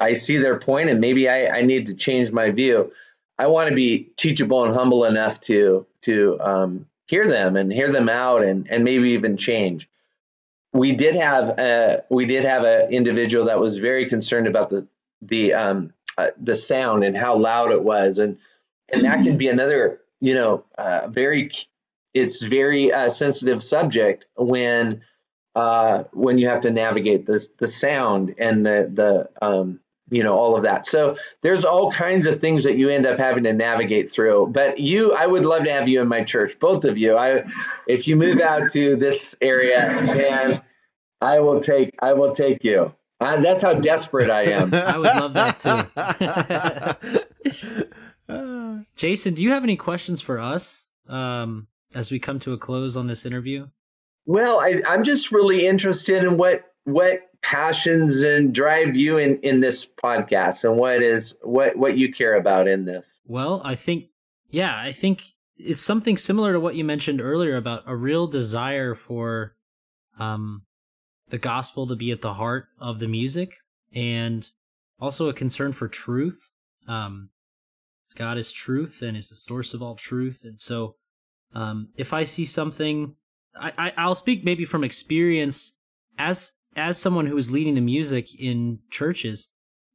I 0.00 0.14
see 0.14 0.38
their 0.38 0.58
point 0.58 0.90
and 0.90 1.00
maybe 1.00 1.28
I, 1.28 1.58
I 1.58 1.62
need 1.62 1.86
to 1.86 1.94
change 1.94 2.32
my 2.32 2.50
view. 2.50 2.92
I 3.38 3.46
want 3.46 3.68
to 3.68 3.74
be 3.74 4.10
teachable 4.16 4.64
and 4.64 4.74
humble 4.74 5.04
enough 5.04 5.40
to 5.42 5.86
to 6.02 6.38
um, 6.40 6.86
hear 7.06 7.26
them 7.26 7.56
and 7.56 7.72
hear 7.72 7.90
them 7.90 8.08
out 8.08 8.42
and 8.42 8.70
and 8.70 8.84
maybe 8.84 9.10
even 9.10 9.36
change. 9.36 9.88
We 10.72 10.92
did 10.92 11.14
have 11.14 11.58
a, 11.58 12.04
we 12.10 12.26
did 12.26 12.44
have 12.44 12.64
an 12.64 12.92
individual 12.92 13.46
that 13.46 13.60
was 13.60 13.76
very 13.76 14.08
concerned 14.08 14.46
about 14.46 14.70
the 14.70 14.86
the 15.22 15.54
um, 15.54 15.92
uh, 16.18 16.28
the 16.40 16.54
sound 16.54 17.04
and 17.04 17.16
how 17.16 17.36
loud 17.36 17.72
it 17.72 17.82
was 17.82 18.18
and 18.18 18.38
and 18.92 19.04
that 19.04 19.24
can 19.24 19.36
be 19.36 19.48
another 19.48 20.00
you 20.20 20.34
know 20.34 20.64
uh, 20.78 21.08
very 21.08 21.50
it's 22.12 22.42
very 22.42 22.92
uh, 22.92 23.08
sensitive 23.08 23.62
subject 23.62 24.26
when 24.36 25.02
uh, 25.56 26.04
when 26.12 26.38
you 26.38 26.48
have 26.48 26.60
to 26.62 26.70
navigate 26.70 27.26
this 27.26 27.48
the 27.58 27.68
sound 27.68 28.34
and 28.38 28.64
the 28.64 28.90
the 28.92 29.46
um, 29.46 29.80
you 30.10 30.22
know 30.22 30.34
all 30.34 30.56
of 30.56 30.62
that. 30.64 30.86
So 30.86 31.16
there's 31.42 31.64
all 31.64 31.90
kinds 31.90 32.26
of 32.26 32.40
things 32.40 32.64
that 32.64 32.76
you 32.76 32.90
end 32.90 33.06
up 33.06 33.18
having 33.18 33.44
to 33.44 33.52
navigate 33.52 34.12
through. 34.12 34.48
But 34.52 34.78
you 34.78 35.14
i 35.14 35.26
would 35.26 35.44
love 35.44 35.64
to 35.64 35.72
have 35.72 35.88
you 35.88 36.00
in 36.00 36.08
my 36.08 36.24
church 36.24 36.58
both 36.60 36.84
of 36.84 36.98
you. 36.98 37.16
I 37.16 37.44
if 37.86 38.06
you 38.06 38.16
move 38.16 38.40
out 38.40 38.70
to 38.72 38.96
this 38.96 39.34
area 39.40 39.80
and 39.80 40.60
i 41.20 41.40
will 41.40 41.60
take 41.60 41.94
i 42.00 42.12
will 42.12 42.34
take 42.34 42.62
you. 42.64 42.92
Uh, 43.20 43.40
that's 43.40 43.62
how 43.62 43.74
desperate 43.74 44.30
i 44.30 44.42
am. 44.42 44.74
I 44.74 44.98
would 44.98 45.06
love 45.06 45.34
that 45.34 45.58
too. 48.26 48.84
Jason 48.96 49.34
do 49.34 49.42
you 49.42 49.52
have 49.52 49.64
any 49.64 49.76
questions 49.76 50.20
for 50.20 50.38
us 50.38 50.92
um, 51.08 51.66
as 51.94 52.10
we 52.10 52.18
come 52.18 52.38
to 52.40 52.52
a 52.52 52.58
close 52.58 52.96
on 52.96 53.06
this 53.06 53.24
interview? 53.24 53.68
Well 54.26 54.60
I, 54.60 54.82
i'm 54.86 55.04
just 55.04 55.32
really 55.32 55.66
interested 55.66 56.24
in 56.24 56.36
what 56.36 56.64
what 56.84 57.20
passions 57.44 58.22
and 58.22 58.54
drive 58.54 58.96
you 58.96 59.18
in 59.18 59.38
in 59.42 59.60
this 59.60 59.86
podcast 60.02 60.64
and 60.64 60.78
what 60.78 61.02
is 61.02 61.36
what 61.42 61.76
what 61.76 61.96
you 61.96 62.10
care 62.10 62.36
about 62.36 62.66
in 62.66 62.86
this? 62.86 63.06
Well 63.26 63.60
i 63.64 63.74
think 63.74 64.06
yeah 64.50 64.74
i 64.76 64.92
think 64.92 65.22
it's 65.56 65.82
something 65.82 66.16
similar 66.16 66.54
to 66.54 66.60
what 66.60 66.74
you 66.74 66.84
mentioned 66.84 67.20
earlier 67.20 67.56
about 67.56 67.82
a 67.86 67.94
real 67.94 68.26
desire 68.26 68.94
for 68.94 69.54
um 70.18 70.62
the 71.28 71.38
gospel 71.38 71.86
to 71.86 71.96
be 71.96 72.10
at 72.10 72.22
the 72.22 72.32
heart 72.32 72.66
of 72.80 72.98
the 72.98 73.08
music 73.08 73.56
and 73.94 74.50
also 74.98 75.28
a 75.28 75.34
concern 75.34 75.72
for 75.72 75.86
truth. 75.86 76.48
Um 76.88 77.28
god 78.16 78.38
is 78.38 78.52
truth 78.52 79.02
and 79.02 79.16
is 79.16 79.28
the 79.28 79.36
source 79.36 79.74
of 79.74 79.82
all 79.82 79.96
truth. 79.96 80.40
And 80.44 80.58
so 80.58 80.96
um 81.54 81.88
if 81.94 82.14
i 82.14 82.24
see 82.24 82.46
something 82.46 83.16
I, 83.54 83.72
I 83.76 83.92
i'll 83.98 84.14
speak 84.14 84.44
maybe 84.44 84.64
from 84.64 84.82
experience 84.82 85.74
as 86.18 86.52
as 86.76 86.98
someone 86.98 87.26
who 87.26 87.34
was 87.34 87.50
leading 87.50 87.74
the 87.74 87.80
music 87.80 88.34
in 88.38 88.80
churches, 88.90 89.50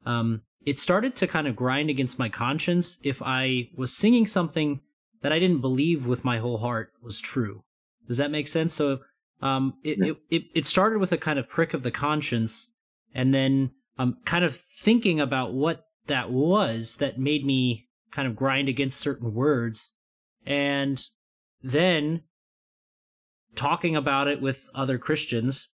um, 0.06 0.42
it 0.66 0.80
started 0.80 1.16
to 1.18 1.28
kind 1.28 1.48
of 1.48 1.56
grind 1.56 1.90
against 1.90 2.20
my 2.20 2.30
conscience 2.30 3.00
if 3.04 3.22
I 3.22 3.70
was 3.76 3.96
singing 3.96 4.28
something 4.28 4.82
that 5.22 5.32
I 5.32 5.40
didn't 5.40 5.62
believe 5.62 6.06
with 6.06 6.24
my 6.24 6.40
whole 6.40 6.58
heart 6.58 6.92
was 7.02 7.20
true. 7.20 7.64
Does 8.08 8.18
that 8.18 8.32
make 8.32 8.48
sense? 8.48 8.74
So, 8.74 9.00
um, 9.42 9.76
it, 9.84 9.98
yeah. 10.00 10.14
it, 10.30 10.44
it, 10.54 10.66
started 10.66 11.00
with 11.00 11.12
a 11.12 11.18
kind 11.18 11.40
of 11.40 11.48
prick 11.48 11.74
of 11.74 11.84
the 11.84 11.92
conscience 11.92 12.70
and 13.14 13.34
then, 13.34 13.72
um, 13.98 14.18
kind 14.26 14.44
of 14.44 14.56
thinking 14.56 15.20
about 15.20 15.54
what 15.54 15.86
that 16.08 16.30
was 16.30 16.98
that 16.98 17.20
made 17.20 17.46
me 17.46 17.88
kind 18.12 18.28
of 18.28 18.36
grind 18.36 18.68
against 18.68 19.00
certain 19.00 19.34
words. 19.34 19.94
And 20.46 21.02
then 21.62 22.24
talking 23.56 23.96
about 23.96 24.28
it 24.28 24.42
with 24.42 24.70
other 24.76 24.98
Christians 24.98 25.70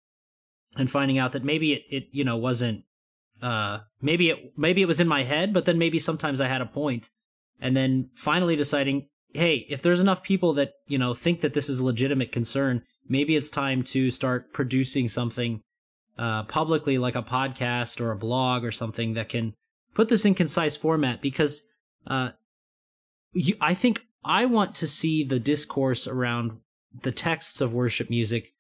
and 0.77 0.91
finding 0.91 1.19
out 1.19 1.33
that 1.33 1.45
maybe 1.45 1.73
it, 1.73 1.83
it 1.91 2.09
you 2.13 2.25
know 2.25 2.37
wasn't 2.37 2.85
uh 3.43 3.79
maybe 4.01 4.31
it 4.31 4.53
maybe 4.57 4.83
it 4.83 4.87
was 4.87 5.01
in 5.01 5.09
my 5.09 5.23
head 5.23 5.53
but 5.53 5.65
then 5.65 5.79
maybe 5.79 5.99
sometimes 5.99 6.41
i 6.41 6.49
had 6.49 6.61
a 6.61 6.67
point. 6.67 7.11
And 7.61 7.77
then 7.77 8.11
finally 8.15 8.57
deciding 8.57 9.09
hey 9.33 9.67
if 9.69 9.81
there's 9.81 10.01
enough 10.01 10.23
people 10.23 10.55
that 10.55 10.73
you 10.87 10.99
know 10.99 11.15
think 11.15 11.41
that 11.41 11.53
this 11.53 11.69
is 11.69 11.81
a 11.81 11.85
legitimate 11.85 12.33
concern 12.33 12.83
maybe 13.09 13.37
it's 13.37 13.51
time 13.51 13.83
to 13.85 14.11
start 14.11 14.53
producing 14.53 15.09
something 15.09 15.61
uh 16.19 16.45
publicly 16.45 16.99
like 16.99 17.17
a 17.17 17.23
podcast 17.23 18.01
or 18.01 18.11
a 18.11 18.17
blog 18.17 18.65
or 18.65 18.73
something 18.73 19.15
that 19.15 19.29
can 19.29 19.55
put 19.95 20.09
this 20.09 20.25
in 20.25 20.35
concise 20.35 20.77
format 20.77 21.21
because 21.21 21.63
uh 22.07 22.31
you, 23.33 23.57
i 23.61 23.75
think 23.75 24.03
i 24.25 24.45
want 24.45 24.75
to 24.75 24.87
see 24.87 25.25
the 25.25 25.39
discourse 25.39 26.07
around 26.07 26.59
the 27.03 27.13
texts 27.13 27.61
of 27.61 27.73
worship 27.73 28.09
music 28.11 28.54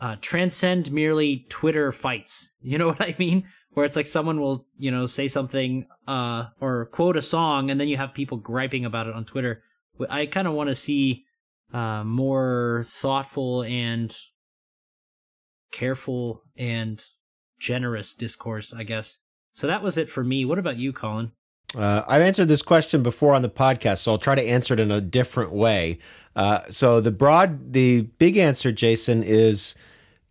uh, 0.00 0.16
transcend 0.20 0.92
merely 0.92 1.46
Twitter 1.48 1.92
fights. 1.92 2.50
You 2.60 2.78
know 2.78 2.86
what 2.88 3.02
I 3.02 3.14
mean? 3.18 3.44
Where 3.72 3.84
it's 3.84 3.96
like 3.96 4.06
someone 4.06 4.40
will, 4.40 4.66
you 4.78 4.90
know, 4.90 5.06
say 5.06 5.28
something 5.28 5.86
uh, 6.06 6.46
or 6.60 6.86
quote 6.86 7.16
a 7.16 7.22
song, 7.22 7.70
and 7.70 7.80
then 7.80 7.88
you 7.88 7.96
have 7.96 8.14
people 8.14 8.38
griping 8.38 8.84
about 8.84 9.06
it 9.06 9.14
on 9.14 9.24
Twitter. 9.24 9.62
I 10.08 10.26
kind 10.26 10.48
of 10.48 10.54
want 10.54 10.68
to 10.68 10.74
see 10.74 11.24
uh, 11.72 12.02
more 12.04 12.84
thoughtful 12.86 13.62
and 13.62 14.16
careful 15.70 16.42
and 16.56 17.04
generous 17.60 18.14
discourse, 18.14 18.72
I 18.72 18.84
guess. 18.84 19.18
So 19.54 19.66
that 19.66 19.82
was 19.82 19.98
it 19.98 20.08
for 20.08 20.24
me. 20.24 20.44
What 20.44 20.58
about 20.58 20.76
you, 20.76 20.92
Colin? 20.92 21.32
Uh, 21.74 22.02
I've 22.08 22.22
answered 22.22 22.48
this 22.48 22.62
question 22.62 23.02
before 23.02 23.34
on 23.34 23.42
the 23.42 23.50
podcast, 23.50 23.98
so 23.98 24.12
I'll 24.12 24.18
try 24.18 24.34
to 24.34 24.42
answer 24.42 24.72
it 24.72 24.80
in 24.80 24.90
a 24.90 25.00
different 25.00 25.52
way. 25.52 25.98
Uh, 26.34 26.60
so 26.70 27.00
the 27.00 27.10
broad, 27.10 27.72
the 27.72 28.02
big 28.02 28.38
answer, 28.38 28.72
Jason, 28.72 29.22
is, 29.22 29.74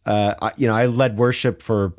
uh, 0.07 0.49
you 0.57 0.67
know, 0.67 0.73
I 0.73 0.85
led 0.85 1.17
worship 1.17 1.61
for, 1.61 1.93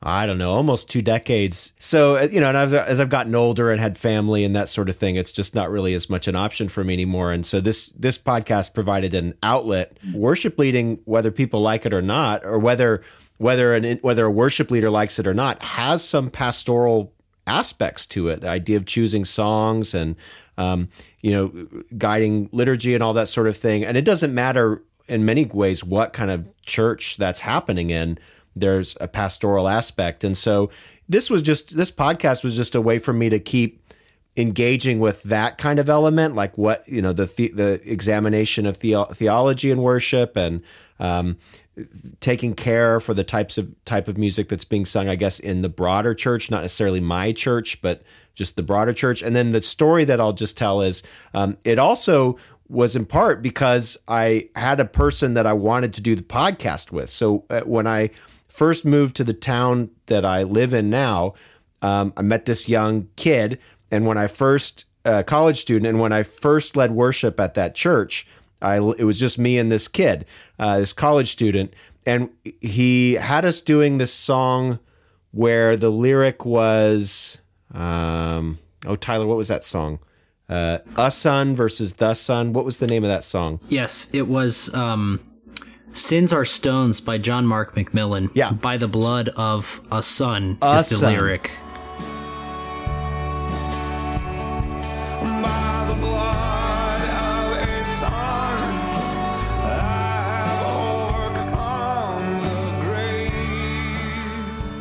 I 0.00 0.26
don't 0.26 0.38
know, 0.38 0.52
almost 0.52 0.88
two 0.88 1.02
decades. 1.02 1.72
So 1.78 2.16
uh, 2.16 2.28
you 2.30 2.40
know, 2.40 2.48
and 2.48 2.56
as, 2.56 2.72
as 2.72 3.00
I've 3.00 3.08
gotten 3.08 3.34
older 3.34 3.70
and 3.70 3.80
had 3.80 3.98
family 3.98 4.44
and 4.44 4.54
that 4.54 4.68
sort 4.68 4.88
of 4.88 4.96
thing, 4.96 5.16
it's 5.16 5.32
just 5.32 5.54
not 5.54 5.70
really 5.70 5.92
as 5.94 6.08
much 6.08 6.28
an 6.28 6.36
option 6.36 6.68
for 6.68 6.84
me 6.84 6.94
anymore. 6.94 7.32
And 7.32 7.44
so 7.44 7.60
this 7.60 7.86
this 7.88 8.16
podcast 8.16 8.74
provided 8.74 9.12
an 9.14 9.34
outlet. 9.42 9.98
Worship 10.14 10.58
leading, 10.58 11.00
whether 11.04 11.32
people 11.32 11.60
like 11.60 11.84
it 11.84 11.92
or 11.92 12.02
not, 12.02 12.44
or 12.44 12.58
whether 12.58 13.02
whether 13.38 13.74
an 13.74 13.98
whether 14.02 14.24
a 14.24 14.30
worship 14.30 14.70
leader 14.70 14.90
likes 14.90 15.18
it 15.18 15.26
or 15.26 15.34
not, 15.34 15.60
has 15.62 16.04
some 16.04 16.30
pastoral 16.30 17.12
aspects 17.48 18.06
to 18.06 18.28
it. 18.28 18.42
The 18.42 18.48
idea 18.48 18.76
of 18.76 18.86
choosing 18.86 19.24
songs 19.24 19.94
and 19.94 20.14
um, 20.56 20.90
you 21.22 21.32
know 21.32 21.66
guiding 21.96 22.48
liturgy 22.52 22.94
and 22.94 23.02
all 23.02 23.14
that 23.14 23.28
sort 23.28 23.48
of 23.48 23.56
thing. 23.56 23.84
And 23.84 23.96
it 23.96 24.04
doesn't 24.04 24.32
matter 24.32 24.84
in 25.08 25.24
many 25.24 25.44
ways 25.44 25.82
what 25.82 26.12
kind 26.12 26.30
of 26.30 26.52
church 26.62 27.16
that's 27.16 27.40
happening 27.40 27.90
in. 27.90 28.18
There's 28.54 28.96
a 29.00 29.08
pastoral 29.08 29.68
aspect, 29.68 30.24
and 30.24 30.36
so 30.36 30.70
this 31.08 31.30
was 31.30 31.42
just 31.42 31.76
this 31.76 31.90
podcast 31.90 32.42
was 32.42 32.56
just 32.56 32.74
a 32.74 32.80
way 32.80 32.98
for 32.98 33.12
me 33.12 33.28
to 33.28 33.38
keep 33.38 33.82
engaging 34.36 35.00
with 35.00 35.22
that 35.24 35.58
kind 35.58 35.78
of 35.78 35.88
element, 35.88 36.34
like 36.34 36.56
what 36.58 36.88
you 36.88 37.00
know 37.02 37.12
the 37.12 37.26
the, 37.26 37.48
the 37.48 37.80
examination 37.84 38.66
of 38.66 38.80
the, 38.80 39.06
theology 39.12 39.70
and 39.70 39.82
worship, 39.82 40.36
and 40.36 40.62
um, 40.98 41.36
taking 42.20 42.54
care 42.54 43.00
for 43.00 43.14
the 43.14 43.24
types 43.24 43.58
of 43.58 43.72
type 43.84 44.08
of 44.08 44.18
music 44.18 44.48
that's 44.48 44.64
being 44.64 44.84
sung, 44.84 45.08
I 45.08 45.16
guess, 45.16 45.38
in 45.38 45.62
the 45.62 45.68
broader 45.68 46.14
church, 46.14 46.50
not 46.50 46.62
necessarily 46.62 47.00
my 47.00 47.32
church, 47.32 47.80
but 47.82 48.02
just 48.34 48.56
the 48.56 48.62
broader 48.62 48.92
church. 48.92 49.22
And 49.22 49.34
then 49.34 49.52
the 49.52 49.62
story 49.62 50.04
that 50.04 50.20
I'll 50.20 50.32
just 50.32 50.56
tell 50.56 50.80
is 50.82 51.02
um, 51.34 51.56
it 51.64 51.78
also 51.78 52.38
was 52.68 52.94
in 52.94 53.06
part 53.06 53.42
because 53.42 53.96
I 54.06 54.50
had 54.54 54.80
a 54.80 54.84
person 54.84 55.34
that 55.34 55.46
I 55.46 55.52
wanted 55.52 55.94
to 55.94 56.00
do 56.00 56.14
the 56.14 56.22
podcast 56.22 56.92
with. 56.92 57.10
So 57.10 57.44
uh, 57.48 57.60
when 57.62 57.86
I 57.86 58.10
first 58.48 58.84
moved 58.84 59.16
to 59.16 59.24
the 59.24 59.34
town 59.34 59.90
that 60.06 60.24
I 60.24 60.42
live 60.42 60.74
in 60.74 60.90
now, 60.90 61.34
um, 61.80 62.12
I 62.16 62.22
met 62.22 62.44
this 62.44 62.68
young 62.68 63.08
kid. 63.16 63.58
And 63.90 64.06
when 64.06 64.18
I 64.18 64.26
first, 64.26 64.84
uh, 65.04 65.22
college 65.22 65.60
student, 65.60 65.86
and 65.86 66.00
when 66.00 66.12
I 66.12 66.22
first 66.22 66.76
led 66.76 66.90
worship 66.90 67.40
at 67.40 67.54
that 67.54 67.74
church, 67.74 68.26
I, 68.60 68.76
it 68.76 69.04
was 69.04 69.18
just 69.18 69.38
me 69.38 69.58
and 69.58 69.70
this 69.70 69.88
kid, 69.88 70.26
uh, 70.58 70.80
this 70.80 70.92
college 70.92 71.30
student, 71.30 71.72
and 72.04 72.30
he 72.60 73.14
had 73.14 73.44
us 73.44 73.60
doing 73.60 73.98
this 73.98 74.12
song 74.12 74.78
where 75.30 75.76
the 75.76 75.90
lyric 75.90 76.44
was, 76.44 77.38
um, 77.72 78.58
oh 78.86 78.96
Tyler, 78.96 79.26
what 79.26 79.36
was 79.36 79.48
that 79.48 79.64
song? 79.64 80.00
Uh, 80.48 80.78
a 80.96 81.10
son 81.10 81.54
versus 81.54 81.94
the 81.94 82.14
son. 82.14 82.52
What 82.54 82.64
was 82.64 82.78
the 82.78 82.86
name 82.86 83.04
of 83.04 83.08
that 83.08 83.22
song? 83.22 83.60
Yes, 83.68 84.08
it 84.12 84.28
was 84.28 84.72
um, 84.74 85.20
"Sins 85.92 86.32
Are 86.32 86.46
Stones" 86.46 87.00
by 87.00 87.18
John 87.18 87.46
Mark 87.46 87.74
McMillan. 87.74 88.30
Yeah, 88.34 88.52
by 88.52 88.78
the 88.78 88.88
blood 88.88 89.28
of 89.36 89.80
a 89.92 90.02
son 90.02 90.56
a 90.62 90.76
is 90.76 90.88
the 90.88 90.96
son. 90.96 91.12
lyric. 91.12 91.50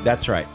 That's 0.07 0.29
right. 0.29 0.47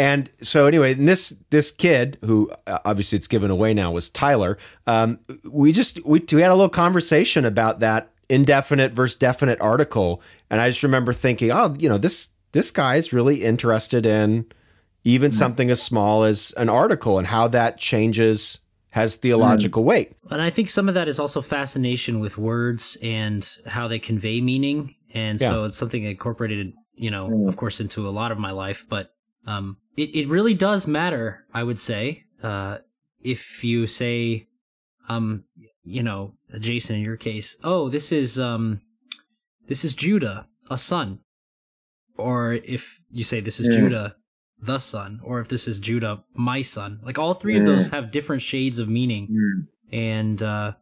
And 0.00 0.30
so 0.40 0.64
anyway, 0.64 0.94
and 0.94 1.06
this 1.06 1.34
this 1.50 1.70
kid 1.70 2.16
who 2.24 2.50
uh, 2.66 2.78
obviously 2.86 3.16
it's 3.16 3.28
given 3.28 3.50
away 3.50 3.74
now 3.74 3.92
was 3.92 4.08
Tyler. 4.08 4.56
Um, 4.86 5.18
we 5.44 5.72
just 5.72 6.02
we, 6.06 6.24
we 6.32 6.40
had 6.40 6.50
a 6.50 6.54
little 6.54 6.70
conversation 6.70 7.44
about 7.44 7.80
that 7.80 8.10
indefinite 8.30 8.92
versus 8.94 9.14
definite 9.14 9.60
article, 9.60 10.22
and 10.48 10.58
I 10.58 10.70
just 10.70 10.82
remember 10.82 11.12
thinking, 11.12 11.50
oh, 11.50 11.74
you 11.78 11.86
know, 11.90 11.98
this 11.98 12.28
this 12.52 12.70
guy 12.70 12.96
is 12.96 13.12
really 13.12 13.44
interested 13.44 14.06
in 14.06 14.46
even 15.04 15.30
something 15.30 15.70
as 15.70 15.82
small 15.82 16.24
as 16.24 16.54
an 16.56 16.70
article 16.70 17.18
and 17.18 17.26
how 17.26 17.48
that 17.48 17.76
changes 17.76 18.60
has 18.90 19.16
theological 19.16 19.84
weight. 19.84 20.16
And 20.30 20.40
I 20.40 20.48
think 20.48 20.70
some 20.70 20.88
of 20.88 20.94
that 20.94 21.08
is 21.08 21.18
also 21.18 21.42
fascination 21.42 22.20
with 22.20 22.38
words 22.38 22.96
and 23.02 23.46
how 23.66 23.86
they 23.86 23.98
convey 23.98 24.40
meaning, 24.40 24.94
and 25.12 25.38
Yeah. 25.38 25.50
so 25.50 25.64
it's 25.64 25.76
something 25.76 26.04
incorporated, 26.04 26.72
you 26.94 27.10
know, 27.10 27.48
of 27.48 27.58
course, 27.58 27.80
into 27.80 28.08
a 28.08 28.10
lot 28.10 28.32
of 28.32 28.38
my 28.38 28.50
life. 28.50 28.86
But 28.88 29.10
um, 29.50 29.76
it 29.96 30.14
it 30.14 30.28
really 30.28 30.54
does 30.54 30.86
matter, 30.86 31.44
I 31.52 31.62
would 31.62 31.78
say, 31.78 32.24
uh, 32.42 32.78
if 33.22 33.64
you 33.64 33.86
say, 33.86 34.46
um, 35.08 35.44
you 35.82 36.02
know, 36.02 36.34
Jason, 36.58 36.96
in 36.96 37.02
your 37.02 37.16
case, 37.16 37.56
oh, 37.64 37.88
this 37.88 38.12
is 38.12 38.38
um, 38.38 38.80
this 39.68 39.84
is 39.84 39.94
Judah, 39.94 40.46
a 40.70 40.78
son, 40.78 41.18
or 42.16 42.54
if 42.54 43.00
you 43.10 43.24
say 43.24 43.40
this 43.40 43.60
is 43.60 43.68
Mm. 43.68 43.80
Judah, 43.80 44.16
the 44.62 44.78
son, 44.78 45.20
or 45.24 45.40
if 45.40 45.48
this 45.48 45.66
is 45.66 45.80
Judah, 45.80 46.22
my 46.34 46.62
son, 46.62 47.00
like 47.02 47.18
all 47.18 47.34
three 47.34 47.58
of 47.58 47.66
those 47.66 47.88
have 47.88 48.12
different 48.12 48.42
shades 48.42 48.78
of 48.78 48.88
meaning. 48.88 49.28
Mm. 49.30 49.66
And 49.92 50.42
uh 50.42 50.72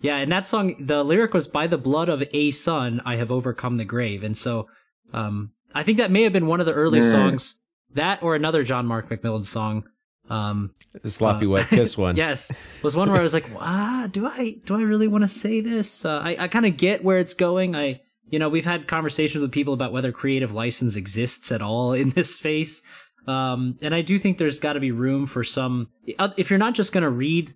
yeah, 0.00 0.16
and 0.16 0.32
that 0.32 0.46
song 0.46 0.74
the 0.80 1.04
lyric 1.04 1.32
was 1.32 1.46
by 1.46 1.66
the 1.66 1.78
blood 1.78 2.08
of 2.08 2.22
a 2.32 2.50
son 2.50 3.00
I 3.04 3.16
have 3.16 3.30
overcome 3.30 3.76
the 3.76 3.84
grave. 3.84 4.24
And 4.24 4.36
so 4.36 4.68
um 5.12 5.52
I 5.74 5.82
think 5.84 5.98
that 5.98 6.10
may 6.10 6.22
have 6.22 6.32
been 6.32 6.46
one 6.46 6.60
of 6.60 6.66
the 6.66 6.72
early 6.72 7.00
songs 7.12 7.56
that 7.94 8.22
or 8.22 8.34
another 8.34 8.62
John 8.62 8.86
Mark 8.86 9.08
McMillan 9.08 9.44
song. 9.44 9.84
Um 10.28 10.74
The 11.02 11.10
sloppy 11.10 11.46
Uh, 11.46 11.50
wet 11.50 11.68
kiss 11.68 11.96
one. 11.96 12.16
yes, 12.24 12.50
was 12.82 12.96
one 12.96 13.10
where 13.10 13.20
I 13.20 13.22
was 13.22 13.32
like, 13.34 13.46
ah, 13.58 14.08
do 14.10 14.26
I 14.26 14.56
do 14.64 14.74
I 14.76 14.80
really 14.82 15.06
want 15.08 15.22
to 15.22 15.28
say 15.28 15.60
this? 15.60 16.04
Uh, 16.04 16.18
I 16.18 16.36
I 16.44 16.48
kind 16.48 16.66
of 16.66 16.76
get 16.76 17.04
where 17.04 17.18
it's 17.18 17.34
going. 17.34 17.76
I 17.76 18.00
you 18.28 18.38
know 18.40 18.48
we've 18.48 18.64
had 18.64 18.88
conversations 18.88 19.40
with 19.40 19.52
people 19.52 19.72
about 19.74 19.92
whether 19.92 20.10
creative 20.10 20.52
license 20.52 20.96
exists 20.96 21.52
at 21.52 21.62
all 21.62 21.92
in 21.92 22.10
this 22.10 22.34
space, 22.34 22.82
um, 23.28 23.76
and 23.82 23.94
I 23.94 24.02
do 24.02 24.18
think 24.18 24.38
there's 24.38 24.58
got 24.58 24.72
to 24.72 24.80
be 24.80 24.90
room 24.90 25.26
for 25.28 25.44
some. 25.44 25.88
uh, 26.18 26.30
If 26.36 26.50
you're 26.50 26.58
not 26.58 26.74
just 26.74 26.92
going 26.92 27.04
to 27.04 27.10
read 27.10 27.54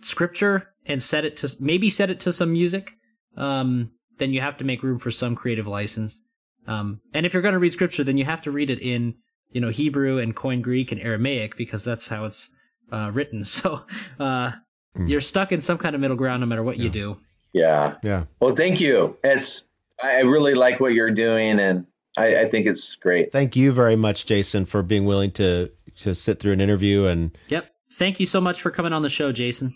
scripture 0.00 0.68
and 0.86 1.02
set 1.02 1.24
it 1.24 1.36
to 1.38 1.48
maybe 1.60 1.88
set 1.90 2.10
it 2.10 2.20
to 2.20 2.32
some 2.32 2.52
music, 2.52 2.92
um, 3.36 3.90
then 4.18 4.32
you 4.32 4.40
have 4.40 4.56
to 4.58 4.64
make 4.64 4.82
room 4.82 4.98
for 4.98 5.10
some 5.10 5.36
creative 5.36 5.66
license. 5.66 6.22
Um, 6.66 7.00
and 7.12 7.26
if 7.26 7.32
you're 7.32 7.42
going 7.42 7.52
to 7.54 7.58
read 7.58 7.72
scripture, 7.72 8.04
then 8.04 8.16
you 8.16 8.24
have 8.24 8.42
to 8.42 8.50
read 8.50 8.70
it 8.70 8.80
in 8.80 9.14
you 9.52 9.60
know 9.60 9.68
Hebrew 9.70 10.18
and 10.18 10.34
Koine 10.34 10.62
Greek 10.62 10.92
and 10.92 11.00
Aramaic 11.00 11.56
because 11.56 11.84
that's 11.84 12.08
how 12.08 12.24
it's 12.24 12.50
uh, 12.92 13.10
written. 13.12 13.44
So 13.44 13.82
uh, 14.20 14.52
Hmm. 14.94 15.06
you're 15.06 15.22
stuck 15.22 15.52
in 15.52 15.62
some 15.62 15.78
kind 15.78 15.94
of 15.94 16.02
middle 16.02 16.18
ground 16.18 16.40
no 16.42 16.46
matter 16.46 16.62
what 16.62 16.76
you 16.76 16.90
do. 16.90 17.16
Yeah. 17.54 17.94
Yeah. 18.02 18.24
Well, 18.40 18.54
thank 18.54 18.78
you. 18.78 19.16
It's 19.24 19.62
I 20.02 20.18
really 20.20 20.52
like 20.54 20.80
what 20.80 20.92
you're 20.92 21.10
doing, 21.10 21.58
and 21.60 21.86
I, 22.18 22.40
I 22.40 22.48
think 22.50 22.66
it's 22.66 22.94
great. 22.96 23.32
Thank 23.32 23.56
you 23.56 23.72
very 23.72 23.96
much, 23.96 24.26
Jason, 24.26 24.66
for 24.66 24.82
being 24.82 25.06
willing 25.06 25.30
to 25.32 25.70
to 26.00 26.14
sit 26.14 26.40
through 26.40 26.52
an 26.52 26.60
interview 26.60 27.06
and 27.06 27.30
Yep. 27.48 27.70
Thank 27.94 28.20
you 28.20 28.26
so 28.26 28.38
much 28.38 28.60
for 28.60 28.70
coming 28.70 28.92
on 28.92 29.00
the 29.00 29.08
show, 29.08 29.32
Jason. 29.32 29.74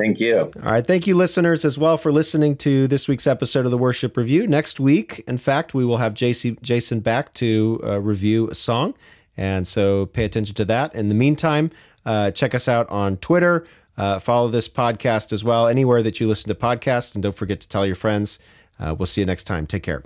Thank 0.00 0.18
you. 0.20 0.38
All 0.64 0.72
right. 0.72 0.86
Thank 0.86 1.06
you, 1.06 1.16
listeners, 1.16 1.64
as 1.64 1.78
well, 1.78 1.96
for 1.96 2.10
listening 2.12 2.56
to 2.56 2.86
this 2.88 3.06
week's 3.08 3.26
episode 3.26 3.64
of 3.66 3.70
the 3.70 3.78
Worship 3.78 4.16
Review. 4.16 4.46
Next 4.48 4.78
week, 4.80 5.22
in 5.28 5.38
fact, 5.38 5.74
we 5.74 5.84
will 5.84 5.96
have 5.98 6.12
JC, 6.12 6.60
Jason 6.60 7.00
back 7.00 7.32
to 7.34 7.80
uh, 7.84 8.00
review 8.00 8.48
a 8.50 8.54
song. 8.54 8.94
And 9.36 9.66
so 9.66 10.06
pay 10.06 10.24
attention 10.24 10.54
to 10.56 10.64
that. 10.66 10.94
In 10.94 11.08
the 11.08 11.14
meantime, 11.14 11.70
uh, 12.04 12.30
check 12.30 12.54
us 12.54 12.68
out 12.68 12.88
on 12.88 13.16
Twitter. 13.18 13.66
Uh, 13.96 14.18
follow 14.18 14.48
this 14.48 14.68
podcast 14.68 15.32
as 15.32 15.42
well, 15.42 15.66
anywhere 15.66 16.02
that 16.02 16.20
you 16.20 16.28
listen 16.28 16.48
to 16.48 16.54
podcasts. 16.54 17.14
And 17.14 17.22
don't 17.22 17.34
forget 17.34 17.60
to 17.60 17.68
tell 17.68 17.86
your 17.86 17.94
friends. 17.94 18.38
Uh, 18.78 18.94
we'll 18.96 19.06
see 19.06 19.22
you 19.22 19.26
next 19.26 19.44
time. 19.44 19.66
Take 19.66 19.82
care. 19.82 20.02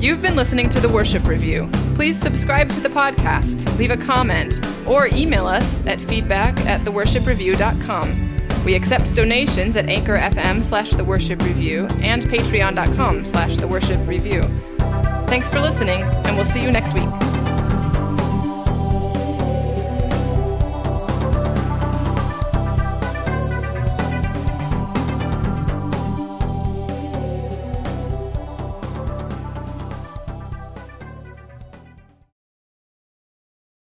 You've 0.00 0.22
been 0.22 0.36
listening 0.36 0.70
to 0.70 0.80
the 0.80 0.88
Worship 0.88 1.26
Review. 1.26 1.68
Please 1.94 2.18
subscribe 2.18 2.70
to 2.70 2.80
the 2.80 2.88
podcast, 2.88 3.78
leave 3.78 3.90
a 3.90 3.98
comment, 3.98 4.58
or 4.86 5.08
email 5.08 5.46
us 5.46 5.84
at 5.86 6.00
feedback 6.00 6.58
at 6.60 6.80
theworshipreview.com. 6.82 8.64
We 8.64 8.74
accept 8.74 9.14
donations 9.14 9.76
at 9.76 9.88
Anchor 9.90 10.16
FM 10.16 10.62
slash 10.62 10.90
The 10.92 11.04
Worship 11.04 11.42
Review 11.42 11.86
and 12.00 12.22
patreon.com 12.22 13.26
slash 13.26 13.58
The 13.58 13.68
Worship 13.68 14.06
Review. 14.06 14.42
Thanks 15.26 15.50
for 15.50 15.60
listening, 15.60 16.02
and 16.02 16.34
we'll 16.34 16.44
see 16.46 16.62
you 16.62 16.70
next 16.70 16.94
week. 16.94 17.29